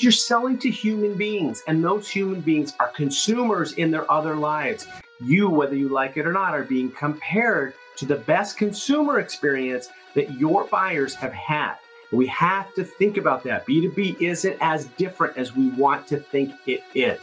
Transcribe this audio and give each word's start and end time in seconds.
You're 0.00 0.12
selling 0.12 0.58
to 0.58 0.70
human 0.70 1.14
beings, 1.16 1.64
and 1.66 1.82
those 1.82 2.08
human 2.08 2.40
beings 2.40 2.72
are 2.78 2.86
consumers 2.86 3.72
in 3.72 3.90
their 3.90 4.08
other 4.08 4.36
lives. 4.36 4.86
You, 5.20 5.50
whether 5.50 5.74
you 5.74 5.88
like 5.88 6.16
it 6.16 6.24
or 6.24 6.32
not, 6.32 6.54
are 6.54 6.62
being 6.62 6.92
compared 6.92 7.74
to 7.96 8.06
the 8.06 8.14
best 8.14 8.56
consumer 8.56 9.18
experience 9.18 9.88
that 10.14 10.34
your 10.34 10.62
buyers 10.66 11.16
have 11.16 11.32
had. 11.32 11.74
We 12.12 12.28
have 12.28 12.72
to 12.74 12.84
think 12.84 13.16
about 13.16 13.42
that. 13.42 13.66
B2B 13.66 14.22
isn't 14.22 14.56
as 14.60 14.84
different 14.98 15.36
as 15.36 15.56
we 15.56 15.70
want 15.70 16.06
to 16.06 16.18
think 16.20 16.54
it 16.66 16.84
is. 16.94 17.18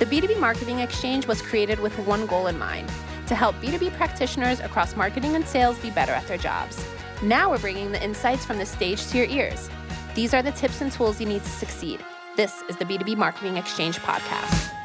The 0.00 0.06
B2B 0.06 0.40
Marketing 0.40 0.80
Exchange 0.80 1.28
was 1.28 1.40
created 1.40 1.78
with 1.78 1.96
one 2.00 2.26
goal 2.26 2.48
in 2.48 2.58
mind 2.58 2.90
to 3.28 3.36
help 3.36 3.54
B2B 3.62 3.92
practitioners 3.92 4.58
across 4.58 4.96
marketing 4.96 5.36
and 5.36 5.46
sales 5.46 5.78
be 5.78 5.90
better 5.90 6.12
at 6.12 6.26
their 6.26 6.36
jobs. 6.36 6.84
Now 7.22 7.48
we're 7.48 7.60
bringing 7.60 7.92
the 7.92 8.02
insights 8.02 8.44
from 8.44 8.58
the 8.58 8.66
stage 8.66 9.06
to 9.06 9.18
your 9.18 9.28
ears. 9.28 9.70
These 10.16 10.32
are 10.32 10.40
the 10.40 10.50
tips 10.52 10.80
and 10.80 10.90
tools 10.90 11.20
you 11.20 11.26
need 11.26 11.44
to 11.44 11.50
succeed. 11.50 12.02
This 12.36 12.62
is 12.70 12.76
the 12.78 12.86
B2B 12.86 13.18
Marketing 13.18 13.58
Exchange 13.58 13.98
podcast. 13.98 14.75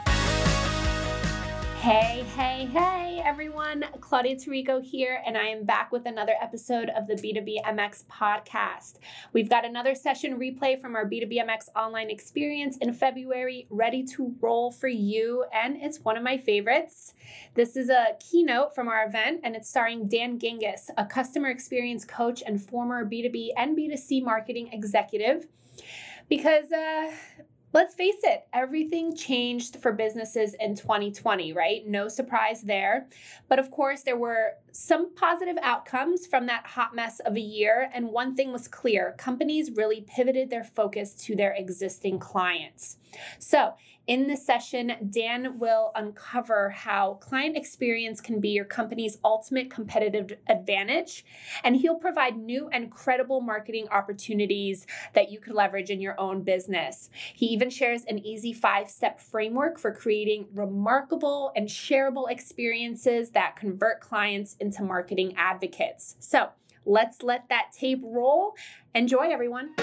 Hey, 1.81 2.23
hey, 2.35 2.65
hey, 2.65 3.23
everyone. 3.25 3.83
Claudia 4.01 4.35
Tarico 4.35 4.83
here, 4.83 5.23
and 5.25 5.35
I 5.35 5.45
am 5.45 5.65
back 5.65 5.91
with 5.91 6.05
another 6.05 6.35
episode 6.39 6.91
of 6.91 7.07
the 7.07 7.15
B2B 7.15 7.63
MX 7.63 8.05
podcast. 8.05 8.99
We've 9.33 9.49
got 9.49 9.65
another 9.65 9.95
session 9.95 10.37
replay 10.37 10.79
from 10.79 10.95
our 10.95 11.09
B2B 11.09 11.43
MX 11.43 11.69
online 11.75 12.11
experience 12.11 12.77
in 12.77 12.93
February 12.93 13.65
ready 13.71 14.03
to 14.13 14.35
roll 14.41 14.71
for 14.71 14.89
you, 14.89 15.45
and 15.51 15.75
it's 15.81 16.01
one 16.01 16.17
of 16.17 16.23
my 16.23 16.37
favorites. 16.37 17.15
This 17.55 17.75
is 17.75 17.89
a 17.89 18.09
keynote 18.19 18.75
from 18.75 18.87
our 18.87 19.03
event, 19.07 19.41
and 19.43 19.55
it's 19.55 19.67
starring 19.67 20.07
Dan 20.07 20.37
Gingiss, 20.37 20.91
a 20.99 21.05
customer 21.07 21.49
experience 21.49 22.05
coach 22.05 22.43
and 22.45 22.61
former 22.61 23.03
B2B 23.03 23.53
and 23.57 23.75
B2C 23.75 24.23
marketing 24.23 24.69
executive 24.71 25.47
because 26.29 26.71
uh, 26.71 27.11
Let's 27.73 27.95
face 27.95 28.19
it, 28.23 28.47
everything 28.51 29.15
changed 29.15 29.77
for 29.77 29.93
businesses 29.93 30.55
in 30.59 30.75
2020, 30.75 31.53
right? 31.53 31.87
No 31.87 32.09
surprise 32.09 32.61
there. 32.61 33.07
But 33.47 33.59
of 33.59 33.71
course, 33.71 34.01
there 34.01 34.17
were 34.17 34.55
some 34.73 35.15
positive 35.15 35.57
outcomes 35.61 36.27
from 36.27 36.47
that 36.47 36.65
hot 36.65 36.93
mess 36.93 37.19
of 37.21 37.35
a 37.37 37.41
year. 37.41 37.89
And 37.93 38.09
one 38.09 38.35
thing 38.35 38.51
was 38.51 38.67
clear 38.67 39.15
companies 39.17 39.71
really 39.71 40.01
pivoted 40.01 40.49
their 40.49 40.65
focus 40.65 41.13
to 41.25 41.35
their 41.35 41.53
existing 41.53 42.19
clients. 42.19 42.97
So, 43.39 43.73
in 44.07 44.27
this 44.27 44.45
session, 44.45 44.93
Dan 45.09 45.59
will 45.59 45.91
uncover 45.95 46.69
how 46.69 47.15
client 47.15 47.55
experience 47.55 48.19
can 48.19 48.39
be 48.39 48.49
your 48.49 48.65
company's 48.65 49.19
ultimate 49.23 49.69
competitive 49.69 50.37
advantage, 50.47 51.23
and 51.63 51.75
he'll 51.75 51.95
provide 51.95 52.37
new 52.37 52.67
and 52.69 52.91
credible 52.91 53.41
marketing 53.41 53.87
opportunities 53.89 54.87
that 55.13 55.31
you 55.31 55.39
could 55.39 55.53
leverage 55.53 55.91
in 55.91 56.01
your 56.01 56.19
own 56.19 56.41
business. 56.41 57.09
He 57.35 57.45
even 57.47 57.69
shares 57.69 58.03
an 58.05 58.19
easy 58.19 58.53
five 58.53 58.89
step 58.89 59.19
framework 59.19 59.77
for 59.77 59.93
creating 59.93 60.47
remarkable 60.53 61.51
and 61.55 61.67
shareable 61.67 62.29
experiences 62.29 63.31
that 63.31 63.55
convert 63.55 64.01
clients 64.01 64.55
into 64.59 64.83
marketing 64.83 65.35
advocates. 65.37 66.15
So, 66.19 66.49
let's 66.85 67.21
let 67.21 67.49
that 67.49 67.71
tape 67.77 68.01
roll. 68.03 68.55
Enjoy, 68.95 69.29
everyone. 69.29 69.75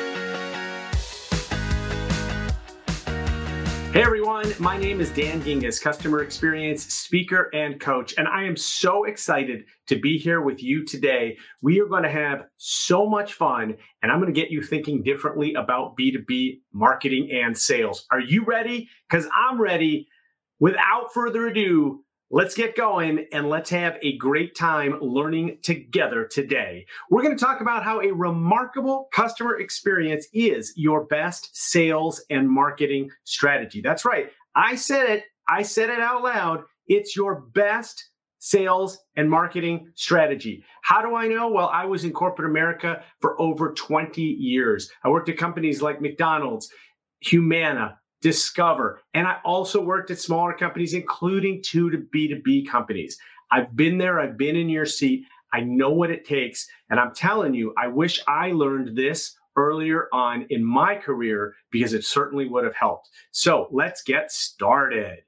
Hey 3.91 4.03
everyone, 4.03 4.53
my 4.59 4.77
name 4.77 5.01
is 5.01 5.09
Dan 5.09 5.41
Gingiss, 5.41 5.81
customer 5.81 6.23
experience 6.23 6.93
speaker 6.93 7.49
and 7.55 7.81
coach, 7.81 8.13
and 8.19 8.29
I 8.29 8.45
am 8.45 8.55
so 8.55 9.05
excited 9.05 9.65
to 9.87 9.99
be 9.99 10.19
here 10.19 10.43
with 10.43 10.63
you 10.63 10.85
today. 10.85 11.39
We 11.63 11.81
are 11.81 11.87
going 11.87 12.03
to 12.03 12.11
have 12.11 12.45
so 12.59 13.09
much 13.09 13.33
fun, 13.33 13.79
and 14.03 14.13
I'm 14.13 14.21
going 14.21 14.33
to 14.33 14.39
get 14.39 14.51
you 14.51 14.63
thinking 14.63 15.03
differently 15.03 15.55
about 15.55 15.97
B2B 15.97 16.61
marketing 16.71 17.31
and 17.33 17.57
sales. 17.57 18.05
Are 18.13 18.21
you 18.21 18.45
ready? 18.45 18.91
Because 19.09 19.27
I'm 19.35 19.59
ready. 19.59 20.07
Without 20.61 21.15
further 21.15 21.47
ado, 21.47 22.05
Let's 22.31 22.55
get 22.55 22.77
going 22.77 23.25
and 23.33 23.49
let's 23.49 23.71
have 23.71 23.97
a 24.03 24.19
great 24.19 24.55
time 24.55 24.99
learning 25.01 25.61
together 25.63 26.27
today. 26.27 26.85
We're 27.11 27.23
going 27.23 27.35
to 27.35 27.43
talk 27.43 27.63
about 27.63 27.85
how 27.85 28.03
a 28.03 28.13
remarkable 28.13 29.09
customer 29.15 29.59
experience 29.59 30.27
is 30.35 30.75
your 30.77 31.07
best 31.07 31.49
sales 31.55 32.23
and 32.29 32.47
marketing 32.47 33.11
strategy. 33.25 33.81
That's 33.81 34.05
right. 34.05 34.31
I 34.55 34.75
said 34.75 35.09
it. 35.09 35.25
I 35.49 35.63
said 35.63 35.89
it 35.89 36.01
out 36.01 36.23
loud. 36.23 36.65
It's 36.87 37.17
your 37.17 37.47
best 37.55 38.11
sales 38.41 38.99
and 39.17 39.31
marketing 39.31 39.91
strategy. 39.95 40.63
How 40.83 41.01
do 41.01 41.17
I 41.17 41.29
know? 41.29 41.49
Well, 41.49 41.71
I 41.73 41.87
was 41.87 42.05
in 42.05 42.13
corporate 42.13 42.51
America 42.51 43.03
for 43.23 43.41
over 43.41 43.73
20 43.73 44.21
years. 44.21 44.91
I 45.03 45.09
worked 45.09 45.31
at 45.31 45.39
companies 45.39 45.81
like 45.81 46.03
McDonald's, 46.03 46.71
Humana, 47.21 47.99
Discover. 48.21 49.01
And 49.15 49.27
I 49.27 49.39
also 49.45 49.81
worked 49.81 50.11
at 50.11 50.19
smaller 50.19 50.53
companies, 50.53 50.95
including 50.95 51.63
two 51.65 51.91
to 51.91 51.99
B2B 51.99 52.69
companies. 52.69 53.17
I've 53.51 53.75
been 53.77 53.99
there, 53.99 54.21
I've 54.21 54.37
been 54.37 54.57
in 54.57 54.69
your 54.69 54.87
seat. 54.87 55.25
I 55.53 55.61
know 55.61 55.91
what 55.91 56.11
it 56.11 56.27
takes. 56.27 56.67
And 56.91 57.01
I'm 57.01 57.15
telling 57.15 57.55
you, 57.55 57.73
I 57.79 57.89
wish 57.89 58.21
I 58.27 58.53
learned 58.53 58.97
this 58.97 59.37
earlier 59.57 60.09
on 60.13 60.47
in 60.51 60.65
my 60.65 60.95
career 60.95 61.55
because 61.71 61.93
it 61.93 62.05
certainly 62.05 62.49
would 62.49 62.65
have 62.65 62.75
helped. 62.75 63.09
So 63.31 63.69
let's 63.73 64.03
get 64.03 64.31
started. 64.31 65.19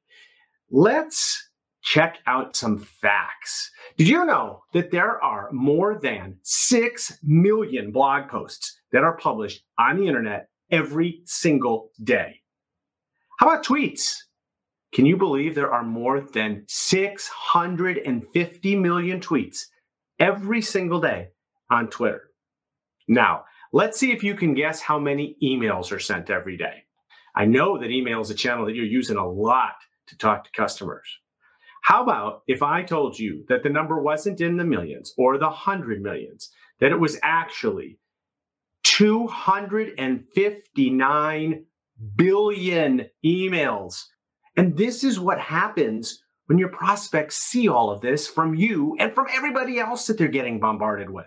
Let's 0.70 1.48
check 1.82 2.18
out 2.26 2.54
some 2.54 2.78
facts. 2.78 3.70
Did 3.96 4.08
you 4.08 4.24
know 4.24 4.62
that 4.72 4.90
there 4.90 5.22
are 5.22 5.50
more 5.52 5.98
than 6.00 6.36
6 6.42 7.18
million 7.22 7.90
blog 7.90 8.28
posts 8.28 8.78
that 8.92 9.02
are 9.02 9.16
published 9.16 9.64
on 9.78 9.96
the 9.96 10.06
internet 10.06 10.48
every 10.70 11.22
single 11.24 11.90
day? 12.04 12.39
How 13.40 13.46
about 13.46 13.64
tweets? 13.64 14.16
Can 14.92 15.06
you 15.06 15.16
believe 15.16 15.54
there 15.54 15.72
are 15.72 15.82
more 15.82 16.20
than 16.20 16.66
650 16.68 18.76
million 18.76 19.20
tweets 19.20 19.60
every 20.18 20.60
single 20.60 21.00
day 21.00 21.28
on 21.70 21.88
Twitter? 21.88 22.32
Now, 23.08 23.44
let's 23.72 23.98
see 23.98 24.12
if 24.12 24.22
you 24.22 24.34
can 24.34 24.52
guess 24.52 24.82
how 24.82 24.98
many 24.98 25.38
emails 25.42 25.90
are 25.90 25.98
sent 25.98 26.28
every 26.28 26.58
day. 26.58 26.84
I 27.34 27.46
know 27.46 27.78
that 27.78 27.90
email 27.90 28.20
is 28.20 28.28
a 28.28 28.34
channel 28.34 28.66
that 28.66 28.74
you're 28.74 28.84
using 28.84 29.16
a 29.16 29.26
lot 29.26 29.76
to 30.08 30.18
talk 30.18 30.44
to 30.44 30.52
customers. 30.52 31.08
How 31.80 32.02
about 32.02 32.42
if 32.46 32.62
I 32.62 32.82
told 32.82 33.18
you 33.18 33.46
that 33.48 33.62
the 33.62 33.70
number 33.70 34.02
wasn't 34.02 34.42
in 34.42 34.58
the 34.58 34.64
millions 34.64 35.14
or 35.16 35.38
the 35.38 35.48
hundred 35.48 36.02
millions, 36.02 36.50
that 36.78 36.92
it 36.92 37.00
was 37.00 37.18
actually 37.22 37.98
259 38.82 41.64
billion 42.16 43.06
emails. 43.24 44.04
And 44.56 44.76
this 44.76 45.04
is 45.04 45.20
what 45.20 45.38
happens 45.40 46.22
when 46.46 46.58
your 46.58 46.68
prospects 46.68 47.36
see 47.36 47.68
all 47.68 47.90
of 47.90 48.00
this 48.00 48.26
from 48.26 48.54
you 48.54 48.96
and 48.98 49.14
from 49.14 49.26
everybody 49.32 49.78
else 49.78 50.06
that 50.06 50.18
they're 50.18 50.28
getting 50.28 50.58
bombarded 50.58 51.08
with. 51.08 51.26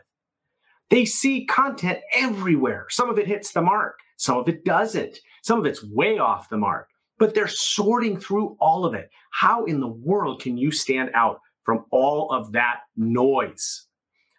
They 0.89 1.06
see 1.06 1.45
content 1.45 2.00
everywhere. 2.13 2.88
Some 2.89 3.09
of 3.09 3.17
it 3.17 3.28
hits 3.28 3.51
the 3.51 3.62
mark, 3.62 3.97
some 4.17 4.38
of 4.38 4.47
it 4.50 4.66
doesn't, 4.66 5.19
some 5.41 5.59
of 5.59 5.66
it's 5.66 5.83
way 5.83 6.17
off 6.17 6.50
the 6.50 6.57
mark, 6.57 6.89
but 7.19 7.33
they're 7.33 7.47
sorting 7.47 8.19
through 8.19 8.57
all 8.59 8.85
of 8.85 8.94
it. 8.94 9.09
How 9.31 9.66
in 9.66 9.79
the 9.79 9.88
world 9.88 10.41
can 10.41 10.57
you 10.57 10.72
stand 10.72 11.09
out 11.16 11.39
from 11.63 11.85
all 11.91 12.29
of 12.31 12.51
that 12.51 12.81
noise? 12.97 13.88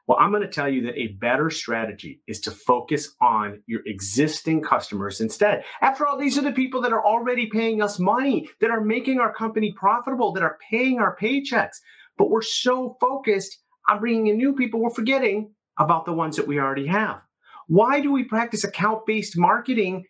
Well, 0.07 0.19
I'm 0.21 0.31
going 0.31 0.43
to 0.43 0.49
tell 0.49 0.69
you 0.69 0.83
that 0.83 0.99
a 0.99 1.09
better 1.19 1.49
strategy 1.49 2.21
is 2.27 2.41
to 2.41 2.51
focus 2.51 3.15
on 3.23 3.63
your 3.67 3.81
existing 3.87 4.61
customers 4.61 5.21
instead. 5.21 5.65
After 5.81 6.07
all, 6.07 6.19
these 6.19 6.37
are 6.37 6.43
the 6.43 6.53
people 6.53 6.83
that 6.83 6.93
are 6.93 7.05
already 7.05 7.47
paying 7.47 7.81
us 7.81 7.99
money, 7.99 8.51
that 8.61 8.71
are 8.71 8.83
making 8.83 9.19
our 9.19 9.33
company 9.33 9.73
profitable, 9.73 10.33
that 10.33 10.43
are 10.43 10.59
paying 10.71 10.99
our 10.99 11.17
paychecks. 11.17 11.77
But 12.19 12.29
we're 12.29 12.43
so 12.43 12.97
focused 13.01 13.59
on 13.89 14.01
bringing 14.01 14.27
in 14.27 14.37
new 14.37 14.55
people, 14.55 14.81
we're 14.81 14.91
forgetting 14.91 15.53
about 15.79 16.05
the 16.05 16.13
ones 16.13 16.37
that 16.37 16.47
we 16.47 16.59
already 16.59 16.87
have. 16.87 17.23
Why 17.67 18.01
do 18.01 18.13
we 18.13 18.25
practice 18.25 18.65
account 18.65 19.07
based 19.07 19.39
marketing 19.39 20.05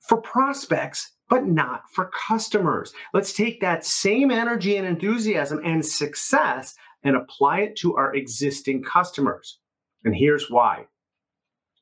for 0.00 0.20
prospects, 0.20 1.12
but 1.28 1.46
not 1.46 1.82
for 1.92 2.10
customers? 2.28 2.92
Let's 3.14 3.32
take 3.32 3.60
that 3.60 3.84
same 3.84 4.30
energy 4.30 4.76
and 4.76 4.86
enthusiasm 4.86 5.60
and 5.64 5.84
success 5.84 6.74
and 7.02 7.16
apply 7.16 7.60
it 7.60 7.76
to 7.76 7.96
our 7.96 8.14
existing 8.14 8.82
customers. 8.82 9.58
And 10.04 10.14
here's 10.14 10.50
why 10.50 10.86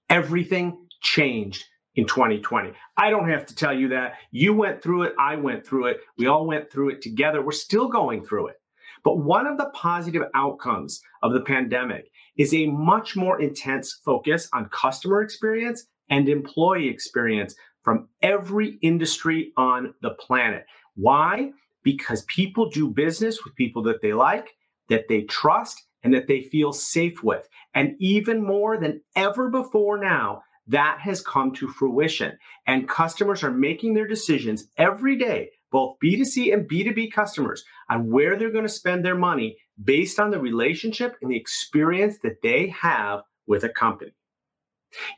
everything 0.09 0.87
changed 1.03 1.65
in 1.95 2.07
2020. 2.07 2.73
I 2.97 3.11
don't 3.11 3.29
have 3.29 3.47
to 3.47 3.55
tell 3.55 3.77
you 3.77 3.89
that. 3.89 4.15
You 4.31 4.53
went 4.53 4.83
through 4.83 5.05
it. 5.05 5.15
I 5.19 5.37
went 5.37 5.67
through 5.67 5.87
it. 5.87 5.99
We 6.19 6.27
all 6.27 6.47
went 6.47 6.71
through 6.71 6.91
it 6.91 7.03
together. 7.03 7.43
We're 7.43 7.53
still 7.53 7.89
going 7.89 8.25
through 8.25 8.49
it. 8.49 8.57
But 9.03 9.19
one 9.19 9.47
of 9.47 9.57
the 9.57 9.71
positive 9.75 10.25
outcomes 10.35 11.01
of 11.23 11.33
the 11.33 11.41
pandemic 11.41 12.11
is 12.37 12.53
a 12.53 12.67
much 12.67 13.17
more 13.17 13.41
intense 13.41 14.01
focus 14.05 14.49
on 14.53 14.69
customer 14.71 15.23
experience 15.23 15.87
and 16.11 16.29
employee 16.29 16.89
experience 16.89 17.55
from 17.83 18.09
every 18.23 18.79
industry 18.83 19.53
on 19.57 19.95
the 20.03 20.11
planet. 20.11 20.67
Why? 20.97 21.53
Because 21.83 22.25
people 22.25 22.69
do 22.69 22.89
business 22.89 23.45
with 23.45 23.55
people 23.55 23.83
that 23.85 24.03
they 24.03 24.13
like 24.13 24.49
that 24.89 25.09
they 25.09 25.23
trust 25.23 25.83
and 26.03 26.15
that 26.15 26.29
they 26.29 26.41
feel 26.41 26.73
safe 26.73 27.23
with. 27.23 27.49
And 27.75 27.97
even 27.99 28.45
more 28.45 28.79
than 28.79 29.03
ever 29.15 29.51
before 29.51 29.99
now, 29.99 30.43
that 30.69 30.99
has 31.01 31.21
come 31.21 31.53
to 31.55 31.69
fruition. 31.69 32.39
And 32.67 32.89
customers 32.89 33.43
are 33.43 33.51
making 33.51 33.95
their 33.95 34.07
decisions 34.07 34.67
every 34.77 35.17
day, 35.17 35.51
both 35.71 35.97
B2C 36.03 36.53
and 36.53 36.69
B2B 36.69 37.13
customers, 37.13 37.65
on 37.89 38.11
where 38.11 38.37
they're 38.37 38.51
going 38.51 38.65
to 38.65 38.69
spend 38.69 39.05
their 39.05 39.17
money 39.17 39.57
based 39.83 40.19
on 40.19 40.31
the 40.31 40.41
relationship 40.41 41.17
and 41.21 41.31
the 41.31 41.37
experience 41.37 42.19
that 42.23 42.43
they 42.43 42.69
have 42.69 43.21
with 43.47 43.65
a 43.65 43.69
company. 43.69 44.13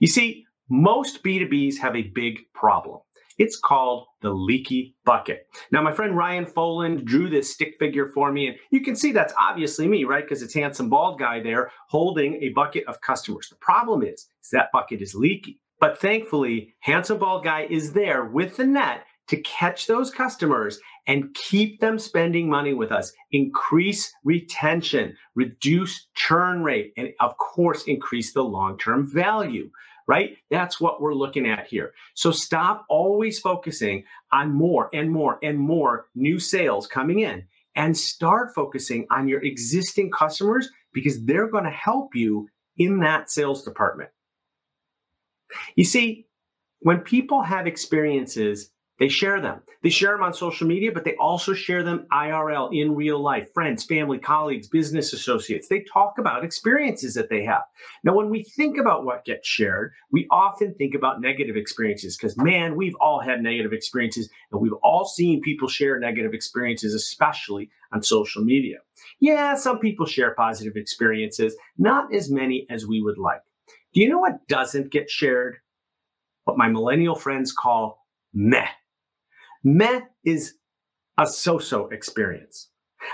You 0.00 0.08
see, 0.08 0.44
most 0.68 1.22
B2Bs 1.22 1.78
have 1.78 1.96
a 1.96 2.02
big 2.02 2.40
problem. 2.54 3.00
It's 3.38 3.58
called 3.58 4.06
the 4.20 4.30
leaky 4.30 4.94
bucket. 5.04 5.46
Now, 5.70 5.82
my 5.82 5.92
friend 5.92 6.16
Ryan 6.16 6.44
Foland 6.44 7.04
drew 7.04 7.28
this 7.28 7.52
stick 7.52 7.76
figure 7.78 8.08
for 8.08 8.32
me, 8.32 8.48
and 8.48 8.56
you 8.70 8.80
can 8.80 8.96
see 8.96 9.12
that's 9.12 9.34
obviously 9.38 9.86
me, 9.86 10.04
right? 10.04 10.24
Because 10.24 10.42
it's 10.42 10.54
handsome 10.54 10.88
bald 10.88 11.18
guy 11.18 11.40
there 11.40 11.70
holding 11.88 12.34
a 12.42 12.50
bucket 12.50 12.84
of 12.86 13.00
customers. 13.00 13.48
The 13.48 13.56
problem 13.56 14.02
is, 14.02 14.26
is 14.42 14.50
that 14.52 14.72
bucket 14.72 15.02
is 15.02 15.14
leaky. 15.14 15.60
But 15.80 16.00
thankfully, 16.00 16.74
handsome 16.80 17.18
bald 17.18 17.44
guy 17.44 17.66
is 17.70 17.92
there 17.92 18.24
with 18.24 18.56
the 18.56 18.66
net 18.66 19.04
to 19.28 19.36
catch 19.42 19.86
those 19.86 20.10
customers 20.10 20.80
and 21.06 21.32
keep 21.34 21.80
them 21.80 21.98
spending 21.98 22.48
money 22.48 22.74
with 22.74 22.90
us, 22.90 23.12
increase 23.30 24.12
retention, 24.24 25.16
reduce 25.34 26.08
churn 26.14 26.62
rate, 26.64 26.92
and 26.96 27.10
of 27.20 27.36
course, 27.36 27.84
increase 27.84 28.32
the 28.32 28.42
long 28.42 28.76
term 28.78 29.06
value 29.06 29.70
right? 30.08 30.37
That's 30.50 30.81
what 30.81 31.00
we're 31.00 31.14
looking 31.14 31.46
at 31.46 31.69
here. 31.69 31.93
So 32.14 32.32
stop 32.32 32.87
always 32.88 33.38
focusing 33.38 34.05
on 34.32 34.52
more 34.52 34.88
and 34.93 35.12
more 35.12 35.38
and 35.43 35.58
more 35.58 36.06
new 36.14 36.38
sales 36.38 36.87
coming 36.87 37.20
in 37.20 37.44
and 37.76 37.96
start 37.96 38.55
focusing 38.55 39.06
on 39.10 39.28
your 39.28 39.44
existing 39.44 40.10
customers 40.10 40.70
because 40.93 41.25
they're 41.25 41.50
going 41.50 41.64
to 41.64 41.70
help 41.70 42.14
you 42.14 42.49
in 42.78 43.00
that 43.00 43.31
sales 43.31 43.62
department. 43.62 44.10
You 45.76 45.84
see, 45.84 46.26
when 46.81 47.00
people 47.00 47.43
have 47.43 47.66
experiences 47.66 48.70
they 48.98 49.08
share 49.08 49.40
them. 49.40 49.60
They 49.82 49.90
share 49.90 50.12
them 50.12 50.24
on 50.24 50.34
social 50.34 50.66
media, 50.66 50.90
but 50.92 51.04
they 51.04 51.14
also 51.16 51.54
share 51.54 51.84
them 51.84 52.06
IRL 52.12 52.70
in 52.72 52.96
real 52.96 53.20
life. 53.20 53.52
Friends, 53.54 53.84
family, 53.84 54.18
colleagues, 54.18 54.66
business 54.66 55.12
associates. 55.12 55.68
They 55.68 55.84
talk 55.92 56.18
about 56.18 56.44
experiences 56.44 57.14
that 57.14 57.30
they 57.30 57.44
have. 57.44 57.62
Now, 58.02 58.14
when 58.14 58.28
we 58.28 58.42
think 58.42 58.76
about 58.76 59.04
what 59.04 59.24
gets 59.24 59.46
shared, 59.46 59.92
we 60.10 60.26
often 60.30 60.74
think 60.74 60.94
about 60.94 61.20
negative 61.20 61.56
experiences 61.56 62.16
because, 62.16 62.36
man, 62.36 62.76
we've 62.76 62.96
all 63.00 63.20
had 63.20 63.40
negative 63.40 63.72
experiences 63.72 64.28
and 64.50 64.60
we've 64.60 64.72
all 64.82 65.04
seen 65.04 65.40
people 65.42 65.68
share 65.68 65.98
negative 66.00 66.34
experiences, 66.34 66.92
especially 66.92 67.70
on 67.92 68.02
social 68.02 68.44
media. 68.44 68.78
Yeah, 69.20 69.54
some 69.54 69.78
people 69.78 70.06
share 70.06 70.34
positive 70.34 70.76
experiences, 70.76 71.56
not 71.78 72.12
as 72.12 72.30
many 72.30 72.66
as 72.68 72.86
we 72.86 73.00
would 73.00 73.18
like. 73.18 73.42
Do 73.94 74.00
you 74.00 74.08
know 74.08 74.18
what 74.18 74.46
doesn't 74.48 74.90
get 74.90 75.08
shared? 75.08 75.58
What 76.44 76.58
my 76.58 76.68
millennial 76.68 77.14
friends 77.14 77.52
call 77.52 78.06
meh. 78.34 78.66
Meh 79.64 80.00
is 80.25 80.55
a 81.19 81.26
so 81.26 81.58
so 81.58 81.88
experience. 81.88 82.70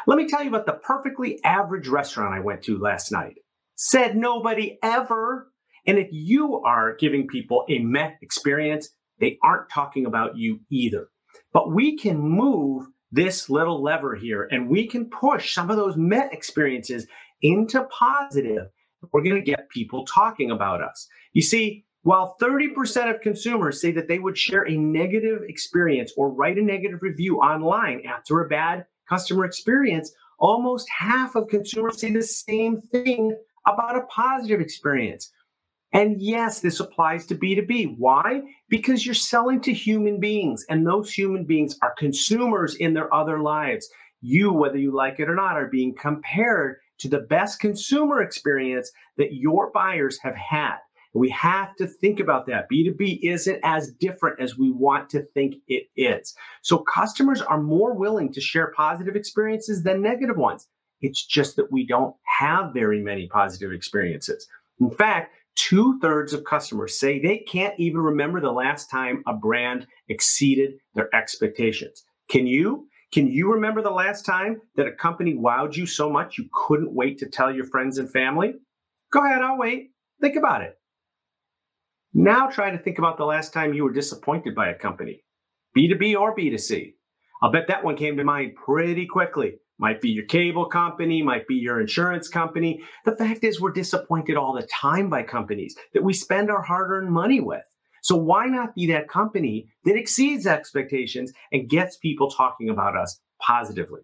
Let 0.07 0.19
me 0.19 0.27
tell 0.27 0.43
you 0.43 0.49
about 0.49 0.67
the 0.67 0.73
perfectly 0.73 1.43
average 1.45 1.89
restaurant 1.89 2.35
I 2.35 2.41
went 2.41 2.63
to 2.65 2.79
last 2.79 3.13
night. 3.13 3.39
Said 3.77 4.17
nobody 4.17 4.79
ever. 4.83 5.51
And 5.87 5.99
if 5.99 6.09
you 6.11 6.63
are 6.63 6.97
giving 6.97 7.27
people 7.27 7.65
a 7.69 7.79
meh 7.81 8.13
experience, 8.23 8.89
they 9.21 9.39
aren't 9.43 9.71
talking 9.71 10.07
about 10.07 10.37
you 10.37 10.61
either. 10.71 11.09
But 11.53 11.73
we 11.73 11.97
can 11.97 12.19
move 12.19 12.87
this 13.13 13.49
little 13.49 13.83
lever 13.83 14.17
here 14.17 14.49
and 14.51 14.69
we 14.69 14.87
can 14.87 15.09
push 15.09 15.55
some 15.55 15.71
of 15.71 15.77
those 15.77 15.97
meh 15.97 16.29
experiences 16.33 17.07
into 17.43 17.85
positive. 17.85 18.69
We're 19.13 19.23
going 19.23 19.37
to 19.37 19.43
get 19.43 19.69
people 19.69 20.05
talking 20.07 20.51
about 20.51 20.83
us. 20.83 21.07
You 21.33 21.43
see, 21.43 21.85
while 22.05 22.37
30% 22.41 23.13
of 23.13 23.23
consumers 23.23 23.81
say 23.81 23.91
that 23.93 24.09
they 24.09 24.19
would 24.19 24.37
share 24.37 24.69
a 24.69 24.77
negative 24.77 25.41
experience 25.49 26.13
or 26.19 26.31
write 26.31 26.59
a 26.59 26.63
negative 26.63 27.01
review 27.03 27.39
online 27.39 28.03
after 28.07 28.41
a 28.43 28.49
bad 28.49 28.85
customer 29.09 29.47
experience, 29.47 30.13
almost 30.39 30.87
half 30.91 31.35
of 31.35 31.49
consumers 31.49 32.01
say 32.01 32.11
the 32.13 32.23
same 32.23 32.81
thing 32.93 33.35
about 33.67 33.97
a 33.97 34.03
positive 34.03 34.61
experience. 34.61 35.33
And 35.93 36.21
yes, 36.21 36.61
this 36.61 36.79
applies 36.79 37.25
to 37.27 37.37
B2B. 37.37 37.97
Why? 37.97 38.43
Because 38.69 39.07
you're 39.07 39.15
selling 39.15 39.61
to 39.63 39.73
human 39.73 40.21
beings, 40.21 40.67
and 40.69 40.87
those 40.87 41.11
human 41.11 41.45
beings 41.45 41.79
are 41.81 41.95
consumers 41.97 42.75
in 42.75 42.93
their 42.93 43.13
other 43.15 43.41
lives. 43.41 43.89
You, 44.21 44.53
whether 44.53 44.77
you 44.77 44.95
like 44.95 45.21
it 45.21 45.31
or 45.31 45.37
not, 45.37 45.57
are 45.57 45.69
being 45.69 45.95
compared 45.95 46.77
to 46.99 47.09
the 47.09 47.21
best 47.21 47.61
consumer 47.61 48.21
experience 48.21 48.91
that 49.17 49.35
your 49.35 49.71
buyers 49.71 50.19
have 50.23 50.37
had. 50.37 50.77
We 51.15 51.31
have 51.31 51.77
to 51.77 51.87
think 51.87 52.19
about 52.19 52.47
that. 52.47 52.69
B2B 52.71 53.21
isn't 53.23 53.61
as 53.63 53.93
different 53.93 54.41
as 54.41 54.59
we 54.59 54.71
want 54.71 55.09
to 55.11 55.23
think 55.23 55.55
it 55.69 55.85
is. 55.97 56.35
So 56.63 56.79
customers 56.79 57.41
are 57.41 57.63
more 57.63 57.95
willing 57.95 58.33
to 58.33 58.41
share 58.41 58.73
positive 58.77 59.15
experiences 59.15 59.85
than 59.85 60.03
negative 60.03 60.37
ones. 60.37 60.69
It's 61.01 61.25
just 61.25 61.57
that 61.57 61.71
we 61.71 61.87
don't 61.87 62.17
have 62.41 62.75
very 62.75 63.01
many 63.01 63.29
positive 63.29 63.73
experiences. 63.73 64.49
In 64.81 64.91
fact, 64.91 65.35
two 65.55 66.01
thirds 66.01 66.33
of 66.33 66.45
customers 66.45 66.99
say 66.99 67.21
they 67.21 67.39
can't 67.39 67.79
even 67.79 68.01
remember 68.01 68.41
the 68.41 68.51
last 68.51 68.91
time 68.91 69.23
a 69.27 69.35
brand 69.35 69.87
exceeded 70.09 70.75
their 70.95 71.15
expectations. 71.15 72.05
Can 72.29 72.47
you? 72.47 72.89
Can 73.13 73.31
you 73.31 73.53
remember 73.53 73.81
the 73.81 73.91
last 73.91 74.27
time 74.27 74.61
that 74.75 74.89
a 74.89 74.93
company 74.93 75.35
wowed 75.35 75.77
you 75.77 75.87
so 75.87 76.11
much 76.11 76.39
you 76.39 76.49
couldn't 76.53 76.93
wait 76.93 77.19
to 77.19 77.29
tell 77.29 77.55
your 77.55 77.67
friends 77.67 77.99
and 77.99 78.11
family? 78.11 78.55
Go 79.13 79.25
ahead, 79.25 79.43
I'll 79.43 79.59
wait. 79.59 79.91
Think 80.21 80.35
about 80.35 80.63
it. 80.63 80.77
Now 82.17 82.47
try 82.47 82.71
to 82.71 82.79
think 82.79 82.99
about 82.99 83.19
the 83.19 83.25
last 83.25 83.53
time 83.53 83.75
you 83.75 83.83
were 83.83 83.93
disappointed 83.93 84.55
by 84.55 84.69
a 84.69 84.79
company, 84.79 85.25
B2B 85.77 86.17
or 86.17 86.35
B2C. 86.37 86.95
I'll 87.43 87.51
bet 87.51 87.67
that 87.67 87.83
one 87.83 87.97
came 87.97 88.17
to 88.17 88.23
mind 88.23 88.55
pretty 88.55 89.05
quickly. 89.05 89.55
Might 89.79 90.01
be 90.01 90.11
your 90.11 90.25
cable 90.27 90.67
company, 90.67 91.23
might 91.23 91.49
be 91.49 91.57
your 91.57 91.81
insurance 91.81 92.29
company. 92.29 92.85
The 93.05 93.17
fact 93.17 93.43
is, 93.43 93.61
we're 93.61 93.73
disappointed 93.73 94.37
all 94.37 94.55
the 94.55 94.69
time 94.69 95.11
by 95.11 95.25
companies 95.25 95.75
that 95.93 96.05
we 96.05 96.13
spend 96.13 96.53
our 96.53 96.63
hard 96.63 96.93
earned 96.93 97.11
money 97.11 97.41
with. 97.41 97.65
So 98.01 98.15
why 98.15 98.47
not 98.47 98.77
be 98.77 98.87
that 98.93 99.09
company 99.09 99.67
that 99.85 99.97
exceeds 99.97 100.47
expectations 100.47 101.33
and 101.51 101.69
gets 101.69 101.97
people 101.97 102.31
talking 102.31 102.71
about 102.71 102.97
us 102.97 103.19
positively? 103.41 104.03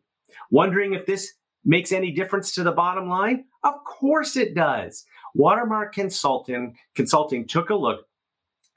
Wondering 0.50 0.94
if 0.94 1.06
this 1.06 1.34
makes 1.64 1.92
any 1.92 2.10
difference 2.10 2.52
to 2.54 2.64
the 2.64 2.72
bottom 2.72 3.08
line? 3.08 3.44
Of 3.62 3.74
course 3.84 4.36
it 4.36 4.56
does. 4.56 5.04
Watermark 5.34 5.94
Consulting, 5.94 6.76
Consulting 6.94 7.46
took 7.46 7.70
a 7.70 7.74
look 7.74 8.06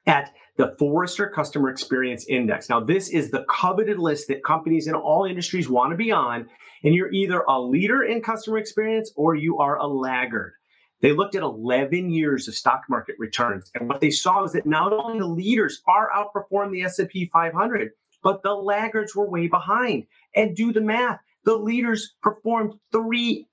at 0.05 0.33
the 0.57 0.75
Forrester 0.77 1.29
Customer 1.29 1.69
Experience 1.69 2.25
Index. 2.27 2.69
Now, 2.69 2.79
this 2.79 3.09
is 3.09 3.31
the 3.31 3.45
coveted 3.49 3.97
list 3.97 4.27
that 4.27 4.43
companies 4.43 4.87
in 4.87 4.93
all 4.93 5.25
industries 5.25 5.69
want 5.69 5.91
to 5.91 5.97
be 5.97 6.11
on, 6.11 6.47
and 6.83 6.93
you're 6.93 7.11
either 7.11 7.41
a 7.47 7.59
leader 7.59 8.03
in 8.03 8.21
customer 8.21 8.57
experience 8.57 9.11
or 9.15 9.35
you 9.35 9.57
are 9.59 9.77
a 9.77 9.87
laggard. 9.87 10.53
They 11.01 11.11
looked 11.11 11.35
at 11.35 11.43
11 11.43 12.11
years 12.11 12.47
of 12.47 12.55
stock 12.55 12.83
market 12.87 13.15
returns, 13.17 13.71
and 13.75 13.89
what 13.89 13.99
they 13.99 14.11
saw 14.11 14.41
was 14.41 14.53
that 14.53 14.65
not 14.65 14.93
only 14.93 15.19
the 15.19 15.25
leaders 15.25 15.81
far 15.85 16.09
outperformed 16.15 16.71
the 16.71 16.83
S&P 16.83 17.29
500, 17.33 17.91
but 18.21 18.41
the 18.41 18.53
laggards 18.53 19.15
were 19.15 19.29
way 19.29 19.47
behind. 19.47 20.05
And 20.35 20.55
do 20.55 20.71
the 20.71 20.81
math 20.81 21.19
the 21.45 21.55
leaders 21.55 22.15
performed 22.21 22.73
3x 22.93 23.45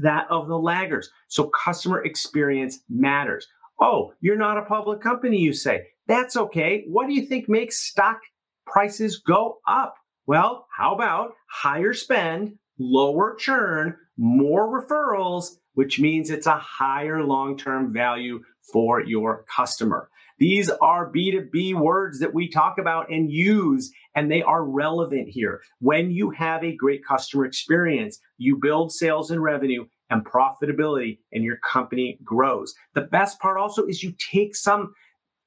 that 0.00 0.26
of 0.30 0.48
the 0.48 0.58
laggards. 0.58 1.10
So 1.28 1.50
customer 1.50 2.02
experience 2.04 2.80
matters. 2.88 3.46
Oh, 3.80 4.12
you're 4.20 4.36
not 4.36 4.58
a 4.58 4.62
public 4.62 5.00
company, 5.00 5.38
you 5.38 5.52
say. 5.52 5.86
That's 6.06 6.36
okay. 6.36 6.84
What 6.88 7.06
do 7.06 7.14
you 7.14 7.26
think 7.26 7.48
makes 7.48 7.78
stock 7.78 8.20
prices 8.66 9.22
go 9.24 9.58
up? 9.66 9.94
Well, 10.26 10.66
how 10.76 10.94
about 10.94 11.32
higher 11.48 11.94
spend, 11.94 12.58
lower 12.78 13.34
churn, 13.36 13.96
more 14.16 14.80
referrals, 14.80 15.56
which 15.74 15.98
means 15.98 16.30
it's 16.30 16.46
a 16.46 16.58
higher 16.58 17.22
long 17.24 17.56
term 17.56 17.92
value 17.92 18.40
for 18.72 19.00
your 19.00 19.44
customer. 19.54 20.10
These 20.40 20.70
are 20.70 21.12
B2B 21.12 21.74
words 21.74 22.18
that 22.20 22.32
we 22.32 22.48
talk 22.48 22.78
about 22.78 23.10
and 23.12 23.30
use, 23.30 23.92
and 24.14 24.30
they 24.30 24.42
are 24.42 24.64
relevant 24.64 25.28
here. 25.28 25.60
When 25.80 26.10
you 26.10 26.30
have 26.30 26.64
a 26.64 26.74
great 26.74 27.04
customer 27.04 27.44
experience, 27.44 28.18
you 28.38 28.56
build 28.56 28.90
sales 28.90 29.30
and 29.30 29.42
revenue 29.42 29.84
and 30.08 30.24
profitability, 30.24 31.18
and 31.30 31.44
your 31.44 31.58
company 31.58 32.18
grows. 32.24 32.74
The 32.94 33.02
best 33.02 33.38
part 33.38 33.58
also 33.58 33.84
is 33.84 34.02
you 34.02 34.14
take 34.32 34.56
some 34.56 34.94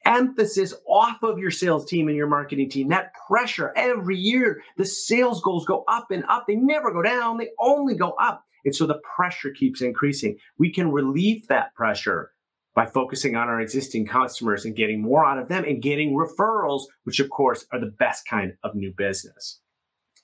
emphasis 0.06 0.76
off 0.88 1.24
of 1.24 1.40
your 1.40 1.52
sales 1.52 1.86
team 1.86 2.08
and 2.08 2.16
your 2.16 2.28
marketing 2.28 2.70
team. 2.70 2.90
That 2.90 3.14
pressure 3.28 3.74
every 3.76 4.18
year, 4.18 4.62
the 4.78 4.86
sales 4.86 5.42
goals 5.42 5.66
go 5.66 5.84
up 5.88 6.12
and 6.12 6.24
up. 6.30 6.46
They 6.48 6.56
never 6.56 6.94
go 6.94 7.02
down, 7.02 7.38
they 7.38 7.50
only 7.60 7.96
go 7.96 8.12
up. 8.22 8.44
And 8.64 8.76
so 8.76 8.86
the 8.86 9.02
pressure 9.16 9.50
keeps 9.50 9.82
increasing. 9.82 10.38
We 10.58 10.72
can 10.72 10.92
relieve 10.92 11.48
that 11.48 11.74
pressure 11.74 12.33
by 12.76 12.86
focusing 12.86 13.36
on 13.36 13.48
our 13.50 13.62
existing 13.62 14.06
customers 14.06 14.66
and 14.66 14.76
getting 14.76 15.02
more 15.02 15.26
out 15.26 15.38
of 15.38 15.48
them 15.48 15.64
and 15.64 15.82
getting 15.82 16.14
referrals, 16.14 16.84
which 17.04 17.20
of 17.20 17.30
course 17.30 17.66
are 17.72 17.80
the 17.80 17.94
best 18.00 18.28
kind 18.28 18.54
of 18.64 18.76
new 18.76 18.94
business. 18.96 19.60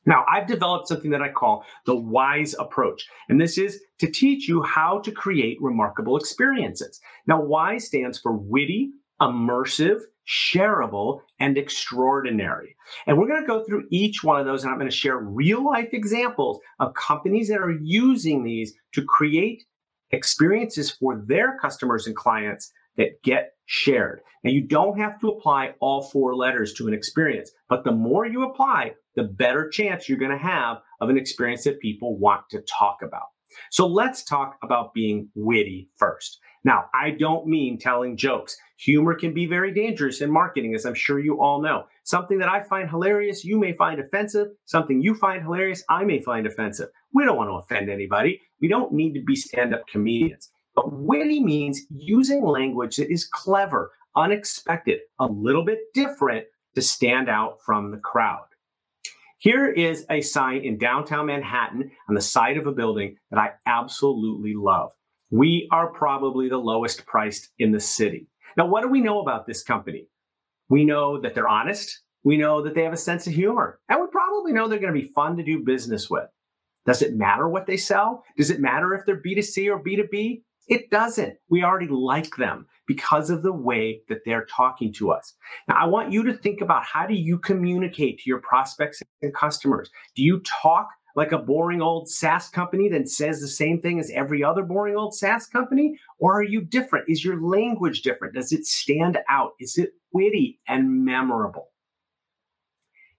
Now, 0.05 0.25
I've 0.31 0.47
developed 0.47 0.87
something 0.87 1.11
that 1.11 1.21
I 1.21 1.29
call 1.29 1.65
the 1.85 1.95
WISE 1.95 2.55
approach, 2.57 3.05
and 3.27 3.39
this 3.39 3.57
is 3.57 3.81
to 3.99 4.09
teach 4.09 4.47
you 4.47 4.63
how 4.63 4.99
to 4.99 5.11
create 5.11 5.57
remarkable 5.61 6.17
experiences. 6.17 6.99
Now, 7.27 7.41
WISE 7.41 7.85
stands 7.85 8.17
for 8.17 8.31
witty, 8.31 8.91
immersive, 9.21 9.99
shareable, 10.27 11.21
and 11.39 11.57
extraordinary. 11.57 12.75
And 13.07 13.17
we're 13.17 13.27
going 13.27 13.41
to 13.41 13.47
go 13.47 13.63
through 13.63 13.87
each 13.91 14.23
one 14.23 14.39
of 14.39 14.45
those, 14.45 14.63
and 14.63 14.71
I'm 14.71 14.79
going 14.79 14.89
to 14.89 14.95
share 14.95 15.17
real 15.17 15.65
life 15.65 15.89
examples 15.91 16.59
of 16.79 16.93
companies 16.93 17.49
that 17.49 17.59
are 17.59 17.77
using 17.81 18.43
these 18.43 18.73
to 18.93 19.03
create 19.03 19.65
experiences 20.11 20.91
for 20.91 21.23
their 21.27 21.57
customers 21.57 22.07
and 22.07 22.15
clients 22.15 22.71
that 22.97 23.21
get 23.23 23.53
shared. 23.65 24.21
Now, 24.43 24.51
you 24.51 24.61
don't 24.61 24.97
have 24.97 25.19
to 25.21 25.29
apply 25.29 25.73
all 25.79 26.01
four 26.01 26.35
letters 26.35 26.73
to 26.73 26.87
an 26.87 26.93
experience, 26.93 27.51
but 27.69 27.83
the 27.83 27.91
more 27.91 28.25
you 28.25 28.43
apply, 28.43 28.93
the 29.15 29.23
better 29.23 29.69
chance 29.69 30.07
you're 30.07 30.17
going 30.17 30.31
to 30.31 30.37
have 30.37 30.77
of 31.01 31.09
an 31.09 31.17
experience 31.17 31.63
that 31.63 31.79
people 31.79 32.17
want 32.17 32.41
to 32.51 32.61
talk 32.61 32.99
about. 33.01 33.27
So 33.71 33.87
let's 33.87 34.23
talk 34.23 34.57
about 34.63 34.93
being 34.93 35.29
witty 35.35 35.89
first. 35.97 36.39
Now, 36.63 36.85
I 36.93 37.11
don't 37.11 37.47
mean 37.47 37.77
telling 37.77 38.17
jokes. 38.17 38.57
Humor 38.79 39.15
can 39.15 39.33
be 39.33 39.45
very 39.45 39.73
dangerous 39.73 40.21
in 40.21 40.31
marketing, 40.31 40.75
as 40.75 40.85
I'm 40.85 40.93
sure 40.93 41.19
you 41.19 41.41
all 41.41 41.61
know. 41.61 41.85
Something 42.03 42.37
that 42.39 42.49
I 42.49 42.63
find 42.63 42.89
hilarious, 42.89 43.45
you 43.45 43.57
may 43.57 43.73
find 43.73 43.99
offensive. 43.99 44.47
Something 44.65 45.01
you 45.01 45.15
find 45.15 45.41
hilarious, 45.41 45.83
I 45.89 46.03
may 46.03 46.21
find 46.21 46.45
offensive. 46.45 46.89
We 47.13 47.25
don't 47.25 47.37
want 47.37 47.49
to 47.49 47.53
offend 47.53 47.89
anybody. 47.89 48.41
We 48.61 48.67
don't 48.67 48.93
need 48.93 49.13
to 49.13 49.23
be 49.23 49.35
stand 49.35 49.73
up 49.73 49.87
comedians. 49.87 50.51
But 50.75 50.93
witty 50.93 51.43
means 51.43 51.81
using 51.89 52.43
language 52.43 52.97
that 52.97 53.11
is 53.11 53.27
clever, 53.27 53.91
unexpected, 54.15 54.99
a 55.19 55.25
little 55.25 55.65
bit 55.65 55.79
different 55.93 56.45
to 56.75 56.81
stand 56.81 57.29
out 57.29 57.57
from 57.65 57.91
the 57.91 57.97
crowd. 57.97 58.45
Here 59.39 59.71
is 59.71 60.05
a 60.09 60.21
sign 60.21 60.63
in 60.65 60.77
downtown 60.77 61.27
Manhattan 61.27 61.91
on 62.09 62.15
the 62.15 62.21
side 62.21 62.57
of 62.57 62.67
a 62.67 62.73
building 62.73 63.15
that 63.31 63.39
I 63.39 63.51
absolutely 63.65 64.53
love. 64.53 64.91
We 65.31 65.67
are 65.71 65.93
probably 65.93 66.49
the 66.49 66.57
lowest 66.57 67.05
priced 67.05 67.49
in 67.57 67.71
the 67.71 67.79
city. 67.79 68.27
Now, 68.57 68.67
what 68.67 68.81
do 68.81 68.89
we 68.89 69.01
know 69.01 69.21
about 69.21 69.47
this 69.47 69.63
company? 69.63 70.07
We 70.69 70.83
know 70.83 71.21
that 71.21 71.35
they're 71.35 71.47
honest. 71.47 72.01
We 72.23 72.35
know 72.35 72.61
that 72.63 72.75
they 72.75 72.83
have 72.83 72.93
a 72.93 72.97
sense 72.97 73.27
of 73.27 73.33
humor. 73.33 73.79
And 73.87 74.01
we 74.01 74.07
probably 74.07 74.51
know 74.51 74.67
they're 74.67 74.79
going 74.79 74.93
to 74.93 75.01
be 75.01 75.13
fun 75.13 75.37
to 75.37 75.43
do 75.43 75.63
business 75.63 76.09
with. 76.09 76.27
Does 76.89 77.03
it 77.03 77.15
matter 77.15 77.47
what 77.47 77.67
they 77.67 77.77
sell? 77.77 78.23
Does 78.35 78.49
it 78.49 78.59
matter 78.59 78.95
if 78.95 79.05
they're 79.05 79.21
B2C 79.21 79.67
or 79.67 79.79
B2B? 79.79 80.41
It 80.67 80.89
doesn't. 80.89 81.35
We 81.47 81.63
already 81.63 81.85
like 81.85 82.35
them 82.35 82.65
because 82.87 83.29
of 83.29 83.43
the 83.43 83.53
way 83.53 84.01
that 84.09 84.21
they're 84.25 84.47
talking 84.47 84.91
to 84.93 85.11
us. 85.11 85.35
Now, 85.67 85.75
I 85.77 85.85
want 85.85 86.11
you 86.11 86.23
to 86.23 86.33
think 86.33 86.61
about 86.61 86.83
how 86.83 87.05
do 87.05 87.13
you 87.13 87.37
communicate 87.37 88.17
to 88.17 88.23
your 88.25 88.41
prospects 88.41 89.03
and 89.21 89.31
customers? 89.35 89.91
Do 90.15 90.23
you 90.23 90.41
talk 90.61 90.87
like 91.15 91.31
a 91.31 91.37
boring 91.37 91.83
old 91.83 92.09
SaaS 92.09 92.49
company 92.49 92.89
that 92.89 93.07
says 93.07 93.39
the 93.39 93.47
same 93.47 93.79
thing 93.79 93.99
as 93.99 94.09
every 94.09 94.43
other 94.43 94.63
boring 94.63 94.95
old 94.95 95.13
SaaS 95.13 95.45
company? 95.45 95.95
Or 96.17 96.39
are 96.39 96.43
you 96.43 96.59
different? 96.59 97.05
Is 97.07 97.23
your 97.23 97.39
language 97.39 98.01
different? 98.01 98.33
Does 98.33 98.51
it 98.51 98.65
stand 98.65 99.19
out? 99.29 99.51
Is 99.59 99.77
it 99.77 99.91
witty 100.11 100.59
and 100.67 101.05
memorable? 101.05 101.67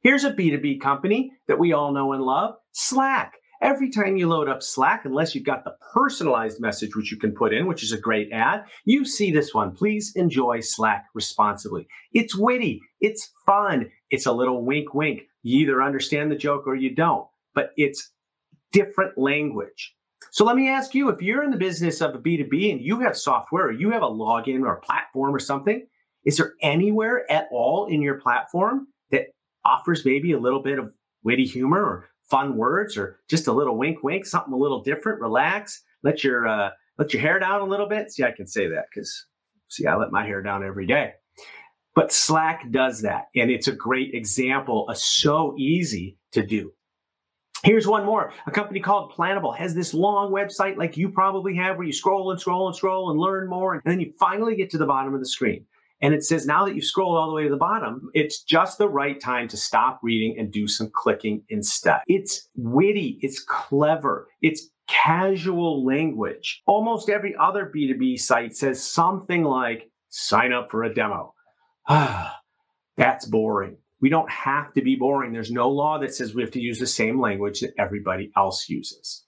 Here's 0.02 0.24
a 0.24 0.32
B2B 0.32 0.80
company 0.80 1.30
that 1.46 1.60
we 1.60 1.72
all 1.72 1.92
know 1.92 2.14
and 2.14 2.22
love 2.24 2.56
Slack. 2.72 3.34
Every 3.62 3.90
time 3.90 4.16
you 4.16 4.26
load 4.26 4.48
up 4.48 4.62
Slack, 4.62 5.04
unless 5.04 5.34
you've 5.34 5.44
got 5.44 5.64
the 5.64 5.76
personalized 5.92 6.60
message, 6.60 6.96
which 6.96 7.12
you 7.12 7.18
can 7.18 7.32
put 7.32 7.52
in, 7.52 7.66
which 7.66 7.82
is 7.82 7.92
a 7.92 7.98
great 7.98 8.32
ad, 8.32 8.64
you 8.86 9.04
see 9.04 9.30
this 9.30 9.52
one. 9.52 9.72
Please 9.72 10.12
enjoy 10.16 10.60
Slack 10.60 11.04
responsibly. 11.14 11.86
It's 12.14 12.34
witty, 12.34 12.80
it's 13.00 13.30
fun, 13.44 13.90
it's 14.08 14.24
a 14.24 14.32
little 14.32 14.64
wink 14.64 14.94
wink. 14.94 15.22
You 15.42 15.60
either 15.60 15.82
understand 15.82 16.30
the 16.30 16.36
joke 16.36 16.66
or 16.66 16.74
you 16.74 16.94
don't, 16.94 17.26
but 17.54 17.70
it's 17.76 18.10
different 18.72 19.18
language. 19.18 19.94
So 20.30 20.44
let 20.44 20.56
me 20.56 20.68
ask 20.68 20.94
you 20.94 21.10
if 21.10 21.20
you're 21.20 21.42
in 21.42 21.50
the 21.50 21.56
business 21.56 22.00
of 22.00 22.14
a 22.14 22.18
B2B 22.18 22.72
and 22.72 22.80
you 22.80 23.00
have 23.00 23.16
software 23.16 23.66
or 23.66 23.72
you 23.72 23.90
have 23.90 24.02
a 24.02 24.06
login 24.06 24.62
or 24.62 24.74
a 24.74 24.80
platform 24.80 25.34
or 25.34 25.38
something, 25.38 25.86
is 26.24 26.36
there 26.36 26.54
anywhere 26.62 27.30
at 27.30 27.48
all 27.50 27.86
in 27.86 28.00
your 28.00 28.20
platform 28.20 28.88
that 29.10 29.26
offers 29.64 30.04
maybe 30.04 30.32
a 30.32 30.38
little 30.38 30.62
bit 30.62 30.78
of 30.78 30.92
witty 31.22 31.44
humor 31.44 31.82
or 31.82 32.09
fun 32.30 32.56
words 32.56 32.96
or 32.96 33.18
just 33.28 33.48
a 33.48 33.52
little 33.52 33.76
wink 33.76 34.02
wink 34.02 34.24
something 34.24 34.52
a 34.52 34.56
little 34.56 34.82
different 34.82 35.20
relax 35.20 35.82
let 36.02 36.24
your 36.24 36.46
uh, 36.46 36.70
let 36.98 37.12
your 37.12 37.20
hair 37.20 37.38
down 37.38 37.60
a 37.60 37.64
little 37.64 37.88
bit 37.88 38.10
see 38.10 38.24
i 38.24 38.30
can 38.30 38.46
say 38.46 38.68
that 38.68 38.86
because 38.92 39.26
see 39.68 39.86
i 39.86 39.96
let 39.96 40.12
my 40.12 40.24
hair 40.24 40.42
down 40.42 40.64
every 40.64 40.86
day 40.86 41.12
but 41.94 42.12
slack 42.12 42.70
does 42.70 43.02
that 43.02 43.26
and 43.34 43.50
it's 43.50 43.68
a 43.68 43.72
great 43.72 44.14
example 44.14 44.88
of 44.88 44.96
so 44.96 45.54
easy 45.58 46.16
to 46.32 46.44
do 46.44 46.72
Here's 47.62 47.86
one 47.86 48.06
more. 48.06 48.32
A 48.46 48.50
company 48.50 48.80
called 48.80 49.12
Planable 49.12 49.54
has 49.54 49.74
this 49.74 49.92
long 49.92 50.32
website 50.32 50.78
like 50.78 50.96
you 50.96 51.10
probably 51.10 51.54
have 51.56 51.76
where 51.76 51.86
you 51.86 51.92
scroll 51.92 52.30
and 52.30 52.40
scroll 52.40 52.66
and 52.68 52.74
scroll 52.74 53.10
and 53.10 53.20
learn 53.20 53.50
more. 53.50 53.74
And 53.74 53.82
then 53.84 54.00
you 54.00 54.14
finally 54.18 54.56
get 54.56 54.70
to 54.70 54.78
the 54.78 54.86
bottom 54.86 55.12
of 55.12 55.20
the 55.20 55.28
screen. 55.28 55.66
And 56.02 56.14
it 56.14 56.24
says 56.24 56.46
now 56.46 56.64
that 56.64 56.74
you've 56.74 56.84
scrolled 56.84 57.16
all 57.16 57.28
the 57.28 57.34
way 57.34 57.44
to 57.44 57.50
the 57.50 57.56
bottom, 57.56 58.10
it's 58.14 58.42
just 58.42 58.78
the 58.78 58.88
right 58.88 59.20
time 59.20 59.48
to 59.48 59.56
stop 59.56 60.00
reading 60.02 60.36
and 60.38 60.50
do 60.50 60.66
some 60.66 60.90
clicking 60.94 61.42
instead. 61.48 62.00
It's 62.06 62.48
witty, 62.56 63.18
it's 63.20 63.42
clever, 63.42 64.28
it's 64.40 64.70
casual 64.88 65.84
language. 65.84 66.62
Almost 66.66 67.10
every 67.10 67.34
other 67.38 67.70
B2B 67.74 68.18
site 68.18 68.56
says 68.56 68.82
something 68.82 69.44
like 69.44 69.90
sign 70.08 70.52
up 70.52 70.70
for 70.70 70.84
a 70.84 70.94
demo. 70.94 71.34
That's 72.96 73.26
boring. 73.26 73.76
We 74.00 74.08
don't 74.08 74.30
have 74.30 74.72
to 74.74 74.82
be 74.82 74.96
boring. 74.96 75.32
There's 75.32 75.50
no 75.50 75.68
law 75.68 75.98
that 75.98 76.14
says 76.14 76.34
we 76.34 76.42
have 76.42 76.50
to 76.52 76.60
use 76.60 76.78
the 76.78 76.86
same 76.86 77.20
language 77.20 77.60
that 77.60 77.74
everybody 77.78 78.30
else 78.36 78.68
uses. 78.68 79.24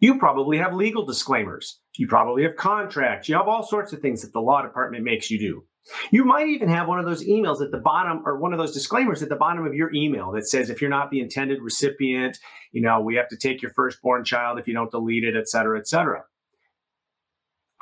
You 0.00 0.18
probably 0.18 0.58
have 0.58 0.74
legal 0.74 1.04
disclaimers. 1.04 1.80
You 1.98 2.06
probably 2.06 2.44
have 2.44 2.54
contracts. 2.54 3.28
You 3.28 3.34
have 3.34 3.48
all 3.48 3.64
sorts 3.64 3.92
of 3.92 4.00
things 4.00 4.22
that 4.22 4.32
the 4.32 4.40
law 4.40 4.62
department 4.62 5.02
makes 5.02 5.30
you 5.32 5.38
do. 5.38 5.64
You 6.12 6.24
might 6.24 6.46
even 6.48 6.68
have 6.68 6.86
one 6.86 7.00
of 7.00 7.06
those 7.06 7.26
emails 7.26 7.60
at 7.60 7.72
the 7.72 7.78
bottom 7.78 8.22
or 8.24 8.38
one 8.38 8.52
of 8.52 8.58
those 8.58 8.72
disclaimers 8.72 9.20
at 9.20 9.28
the 9.28 9.36
bottom 9.36 9.66
of 9.66 9.74
your 9.74 9.92
email 9.92 10.30
that 10.32 10.46
says 10.46 10.70
if 10.70 10.80
you're 10.80 10.90
not 10.90 11.10
the 11.10 11.20
intended 11.20 11.60
recipient, 11.60 12.38
you 12.70 12.80
know, 12.80 13.00
we 13.00 13.16
have 13.16 13.28
to 13.28 13.36
take 13.36 13.60
your 13.60 13.72
firstborn 13.72 14.24
child 14.24 14.60
if 14.60 14.68
you 14.68 14.74
don't 14.74 14.92
delete 14.92 15.24
it, 15.24 15.34
et 15.36 15.48
cetera, 15.48 15.76
et 15.76 15.88
cetera. 15.88 16.22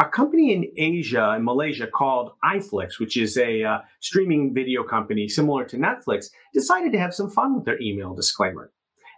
A 0.01 0.07
company 0.07 0.55
in 0.55 0.71
Asia 0.77 1.31
and 1.31 1.45
Malaysia 1.45 1.87
called 1.87 2.33
iFlix, 2.45 2.99
which 2.99 3.19
is 3.19 3.37
a 3.37 3.65
uh, 3.65 3.79
streaming 4.01 4.55
video 4.55 4.83
company 4.83 5.29
similar 5.29 5.65
to 5.65 5.77
Netflix, 5.77 6.27
decided 6.55 6.93
to 6.93 6.99
have 6.99 7.13
some 7.13 7.29
fun 7.29 7.55
with 7.55 7.65
their 7.67 7.81
email 7.83 8.15
disclaimer. 8.15 8.73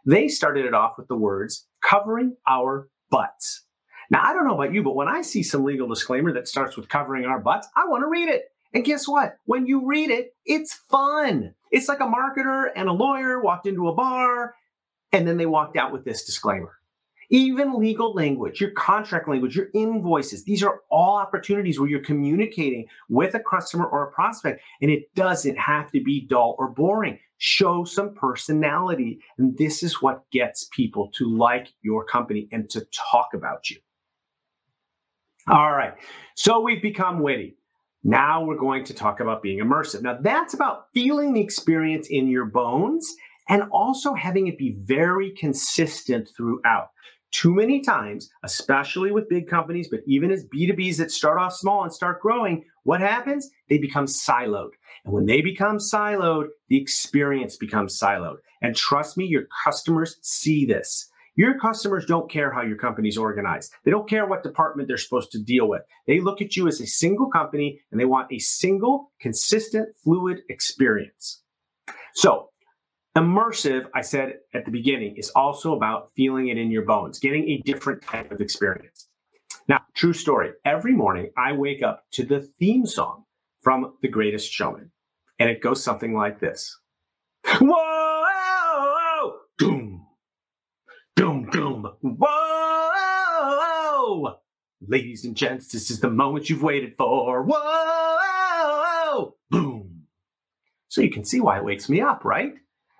They 0.06 0.26
started 0.28 0.64
it 0.64 0.74
off 0.74 0.94
with 0.96 1.06
the 1.06 1.16
words 1.16 1.68
covering 1.82 2.36
our 2.48 2.88
butts. 3.10 3.64
Now, 4.10 4.22
I 4.22 4.32
don't 4.32 4.46
know 4.46 4.54
about 4.54 4.72
you, 4.72 4.82
but 4.82 4.94
when 4.94 5.08
I 5.08 5.22
see 5.22 5.42
some 5.42 5.64
legal 5.64 5.88
disclaimer 5.88 6.32
that 6.32 6.48
starts 6.48 6.76
with 6.76 6.88
covering 6.88 7.26
our 7.26 7.38
butts, 7.38 7.68
I 7.76 7.86
want 7.86 8.02
to 8.02 8.08
read 8.08 8.28
it. 8.28 8.50
And 8.72 8.84
guess 8.84 9.06
what? 9.06 9.36
When 9.44 9.66
you 9.66 9.86
read 9.86 10.10
it, 10.10 10.34
it's 10.44 10.74
fun. 10.74 11.54
It's 11.70 11.88
like 11.88 12.00
a 12.00 12.04
marketer 12.04 12.68
and 12.74 12.88
a 12.88 12.92
lawyer 12.92 13.42
walked 13.42 13.66
into 13.66 13.88
a 13.88 13.94
bar 13.94 14.54
and 15.12 15.26
then 15.26 15.36
they 15.36 15.46
walked 15.46 15.76
out 15.76 15.92
with 15.92 16.04
this 16.04 16.24
disclaimer. 16.24 16.72
Even 17.30 17.78
legal 17.78 18.14
language, 18.14 18.58
your 18.58 18.70
contract 18.70 19.28
language, 19.28 19.54
your 19.54 19.68
invoices, 19.74 20.44
these 20.44 20.62
are 20.62 20.80
all 20.90 21.16
opportunities 21.16 21.78
where 21.78 21.88
you're 21.88 22.00
communicating 22.00 22.86
with 23.10 23.34
a 23.34 23.40
customer 23.40 23.86
or 23.86 24.04
a 24.04 24.12
prospect, 24.12 24.62
and 24.80 24.90
it 24.90 25.14
doesn't 25.14 25.58
have 25.58 25.92
to 25.92 26.02
be 26.02 26.26
dull 26.26 26.56
or 26.58 26.68
boring. 26.68 27.18
Show 27.36 27.84
some 27.84 28.14
personality. 28.14 29.20
And 29.36 29.56
this 29.58 29.82
is 29.82 30.00
what 30.00 30.24
gets 30.32 30.68
people 30.72 31.10
to 31.18 31.28
like 31.28 31.68
your 31.82 32.02
company 32.02 32.48
and 32.50 32.68
to 32.70 32.86
talk 32.92 33.28
about 33.34 33.68
you. 33.68 33.76
All 35.50 35.72
right. 35.72 35.94
So 36.34 36.60
we've 36.60 36.82
become 36.82 37.20
witty. 37.20 37.56
Now 38.04 38.44
we're 38.44 38.58
going 38.58 38.84
to 38.84 38.94
talk 38.94 39.20
about 39.20 39.42
being 39.42 39.60
immersive. 39.60 40.02
Now 40.02 40.18
that's 40.20 40.52
about 40.52 40.86
feeling 40.92 41.32
the 41.32 41.40
experience 41.40 42.08
in 42.08 42.28
your 42.28 42.44
bones 42.44 43.10
and 43.48 43.62
also 43.72 44.12
having 44.12 44.46
it 44.46 44.58
be 44.58 44.76
very 44.80 45.30
consistent 45.30 46.28
throughout. 46.36 46.90
Too 47.30 47.54
many 47.54 47.80
times, 47.80 48.30
especially 48.42 49.10
with 49.10 49.28
big 49.28 49.48
companies, 49.48 49.88
but 49.88 50.00
even 50.06 50.30
as 50.30 50.46
B2Bs 50.46 50.98
that 50.98 51.10
start 51.10 51.38
off 51.38 51.54
small 51.54 51.82
and 51.82 51.92
start 51.92 52.20
growing, 52.20 52.64
what 52.84 53.00
happens? 53.00 53.50
They 53.68 53.78
become 53.78 54.06
siloed. 54.06 54.70
And 55.04 55.14
when 55.14 55.26
they 55.26 55.40
become 55.40 55.78
siloed, 55.78 56.48
the 56.68 56.80
experience 56.80 57.56
becomes 57.56 57.98
siloed. 57.98 58.36
And 58.60 58.76
trust 58.76 59.16
me, 59.16 59.24
your 59.24 59.46
customers 59.64 60.16
see 60.20 60.66
this. 60.66 61.10
Your 61.38 61.56
customers 61.56 62.04
don't 62.04 62.28
care 62.28 62.50
how 62.50 62.62
your 62.62 62.76
company's 62.76 63.16
organized. 63.16 63.72
They 63.84 63.92
don't 63.92 64.08
care 64.08 64.26
what 64.26 64.42
department 64.42 64.88
they're 64.88 64.96
supposed 64.96 65.30
to 65.30 65.38
deal 65.38 65.68
with. 65.68 65.82
They 66.08 66.18
look 66.18 66.42
at 66.42 66.56
you 66.56 66.66
as 66.66 66.80
a 66.80 66.86
single 66.86 67.30
company 67.30 67.80
and 67.92 68.00
they 68.00 68.06
want 68.06 68.32
a 68.32 68.40
single, 68.40 69.12
consistent, 69.20 69.94
fluid 70.02 70.40
experience. 70.48 71.44
So, 72.12 72.50
immersive, 73.16 73.86
I 73.94 74.00
said 74.00 74.38
at 74.52 74.64
the 74.64 74.72
beginning, 74.72 75.14
is 75.16 75.30
also 75.30 75.76
about 75.76 76.10
feeling 76.16 76.48
it 76.48 76.58
in 76.58 76.72
your 76.72 76.82
bones, 76.82 77.20
getting 77.20 77.48
a 77.48 77.58
different 77.58 78.02
type 78.02 78.32
of 78.32 78.40
experience. 78.40 79.06
Now, 79.68 79.82
true 79.94 80.14
story. 80.14 80.54
Every 80.64 80.92
morning 80.92 81.30
I 81.36 81.52
wake 81.52 81.84
up 81.84 82.02
to 82.14 82.24
the 82.24 82.40
theme 82.40 82.84
song 82.84 83.26
from 83.60 83.94
The 84.02 84.08
Greatest 84.08 84.50
Showman, 84.50 84.90
and 85.38 85.48
it 85.48 85.62
goes 85.62 85.84
something 85.84 86.14
like 86.14 86.40
this. 86.40 86.76
Whoa! 87.60 88.27
Doom, 91.18 91.50
doom. 91.50 91.90
Whoa! 92.00 92.36
Ladies 94.86 95.24
and 95.24 95.34
gents, 95.36 95.72
this 95.72 95.90
is 95.90 95.98
the 95.98 96.08
moment 96.08 96.48
you've 96.48 96.62
waited 96.62 96.94
for. 96.96 97.42
Whoa! 97.42 99.34
Boom. 99.50 100.04
So 100.86 101.00
you 101.00 101.10
can 101.10 101.24
see 101.24 101.40
why 101.40 101.58
it 101.58 101.64
wakes 101.64 101.88
me 101.88 102.00
up, 102.00 102.24
right? 102.24 102.54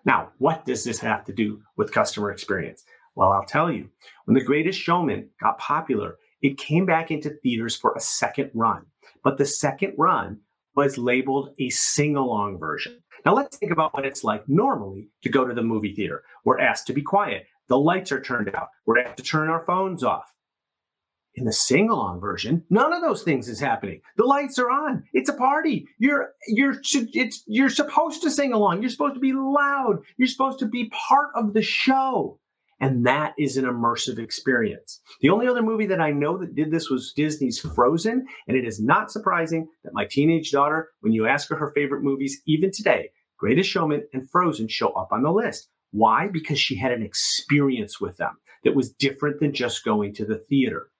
Now, 0.04 0.32
what 0.38 0.64
does 0.64 0.82
this 0.82 0.98
have 0.98 1.26
to 1.26 1.32
do 1.32 1.62
with 1.76 1.92
customer 1.92 2.32
experience? 2.32 2.82
Well, 3.14 3.30
I'll 3.30 3.44
tell 3.44 3.70
you. 3.70 3.88
When 4.24 4.34
The 4.34 4.42
Greatest 4.42 4.80
Showman 4.80 5.28
got 5.40 5.58
popular, 5.58 6.16
it 6.42 6.58
came 6.58 6.86
back 6.86 7.12
into 7.12 7.30
theaters 7.30 7.76
for 7.76 7.94
a 7.94 8.00
second 8.00 8.50
run. 8.52 8.86
But 9.22 9.38
the 9.38 9.46
second 9.46 9.94
run 9.96 10.40
was 10.74 10.98
labeled 10.98 11.54
a 11.60 11.70
sing 11.70 12.16
along 12.16 12.58
version. 12.58 12.98
Now, 13.24 13.34
let's 13.34 13.56
think 13.56 13.70
about 13.70 13.94
what 13.94 14.04
it's 14.06 14.24
like 14.24 14.48
normally 14.48 15.10
to 15.22 15.28
go 15.28 15.44
to 15.44 15.54
the 15.54 15.62
movie 15.62 15.94
theater. 15.94 16.24
We're 16.44 16.58
asked 16.60 16.88
to 16.88 16.92
be 16.92 17.02
quiet, 17.02 17.46
the 17.68 17.78
lights 17.78 18.12
are 18.12 18.20
turned 18.20 18.54
out, 18.54 18.68
we're 18.86 18.98
asked 18.98 19.18
to 19.18 19.22
turn 19.22 19.48
our 19.48 19.64
phones 19.64 20.02
off. 20.02 20.32
In 21.34 21.44
the 21.44 21.52
sing 21.52 21.88
along 21.88 22.20
version, 22.20 22.64
none 22.68 22.92
of 22.92 23.00
those 23.00 23.22
things 23.22 23.48
is 23.48 23.60
happening. 23.60 24.00
The 24.16 24.24
lights 24.24 24.58
are 24.58 24.70
on. 24.70 25.04
It's 25.12 25.28
a 25.28 25.34
party. 25.34 25.86
You're 25.98 26.30
you're 26.48 26.80
it's 26.92 27.44
you're 27.46 27.70
supposed 27.70 28.22
to 28.22 28.30
sing 28.30 28.52
along. 28.52 28.80
You're 28.80 28.90
supposed 28.90 29.14
to 29.14 29.20
be 29.20 29.32
loud. 29.32 29.98
You're 30.16 30.26
supposed 30.26 30.58
to 30.60 30.66
be 30.66 30.90
part 31.08 31.28
of 31.36 31.54
the 31.54 31.62
show. 31.62 32.40
And 32.80 33.06
that 33.06 33.34
is 33.38 33.56
an 33.56 33.64
immersive 33.64 34.18
experience. 34.18 35.00
The 35.20 35.30
only 35.30 35.48
other 35.48 35.62
movie 35.62 35.86
that 35.86 36.00
I 36.00 36.10
know 36.12 36.38
that 36.38 36.54
did 36.54 36.70
this 36.70 36.90
was 36.90 37.12
Disney's 37.14 37.58
Frozen. 37.58 38.26
And 38.46 38.56
it 38.56 38.64
is 38.64 38.80
not 38.80 39.10
surprising 39.10 39.68
that 39.84 39.94
my 39.94 40.06
teenage 40.06 40.50
daughter, 40.50 40.90
when 41.00 41.12
you 41.12 41.26
ask 41.26 41.48
her 41.50 41.56
her 41.56 41.72
favorite 41.74 42.02
movies, 42.02 42.40
even 42.46 42.70
today, 42.72 43.10
Greatest 43.36 43.70
Showman 43.70 44.04
and 44.12 44.28
Frozen 44.30 44.68
show 44.68 44.90
up 44.90 45.08
on 45.12 45.22
the 45.22 45.32
list. 45.32 45.68
Why? 45.90 46.28
Because 46.28 46.58
she 46.58 46.76
had 46.76 46.92
an 46.92 47.02
experience 47.02 48.00
with 48.00 48.16
them 48.16 48.38
that 48.64 48.74
was 48.74 48.92
different 48.92 49.40
than 49.40 49.52
just 49.52 49.84
going 49.84 50.14
to 50.14 50.24
the 50.24 50.38
theater. 50.38 50.90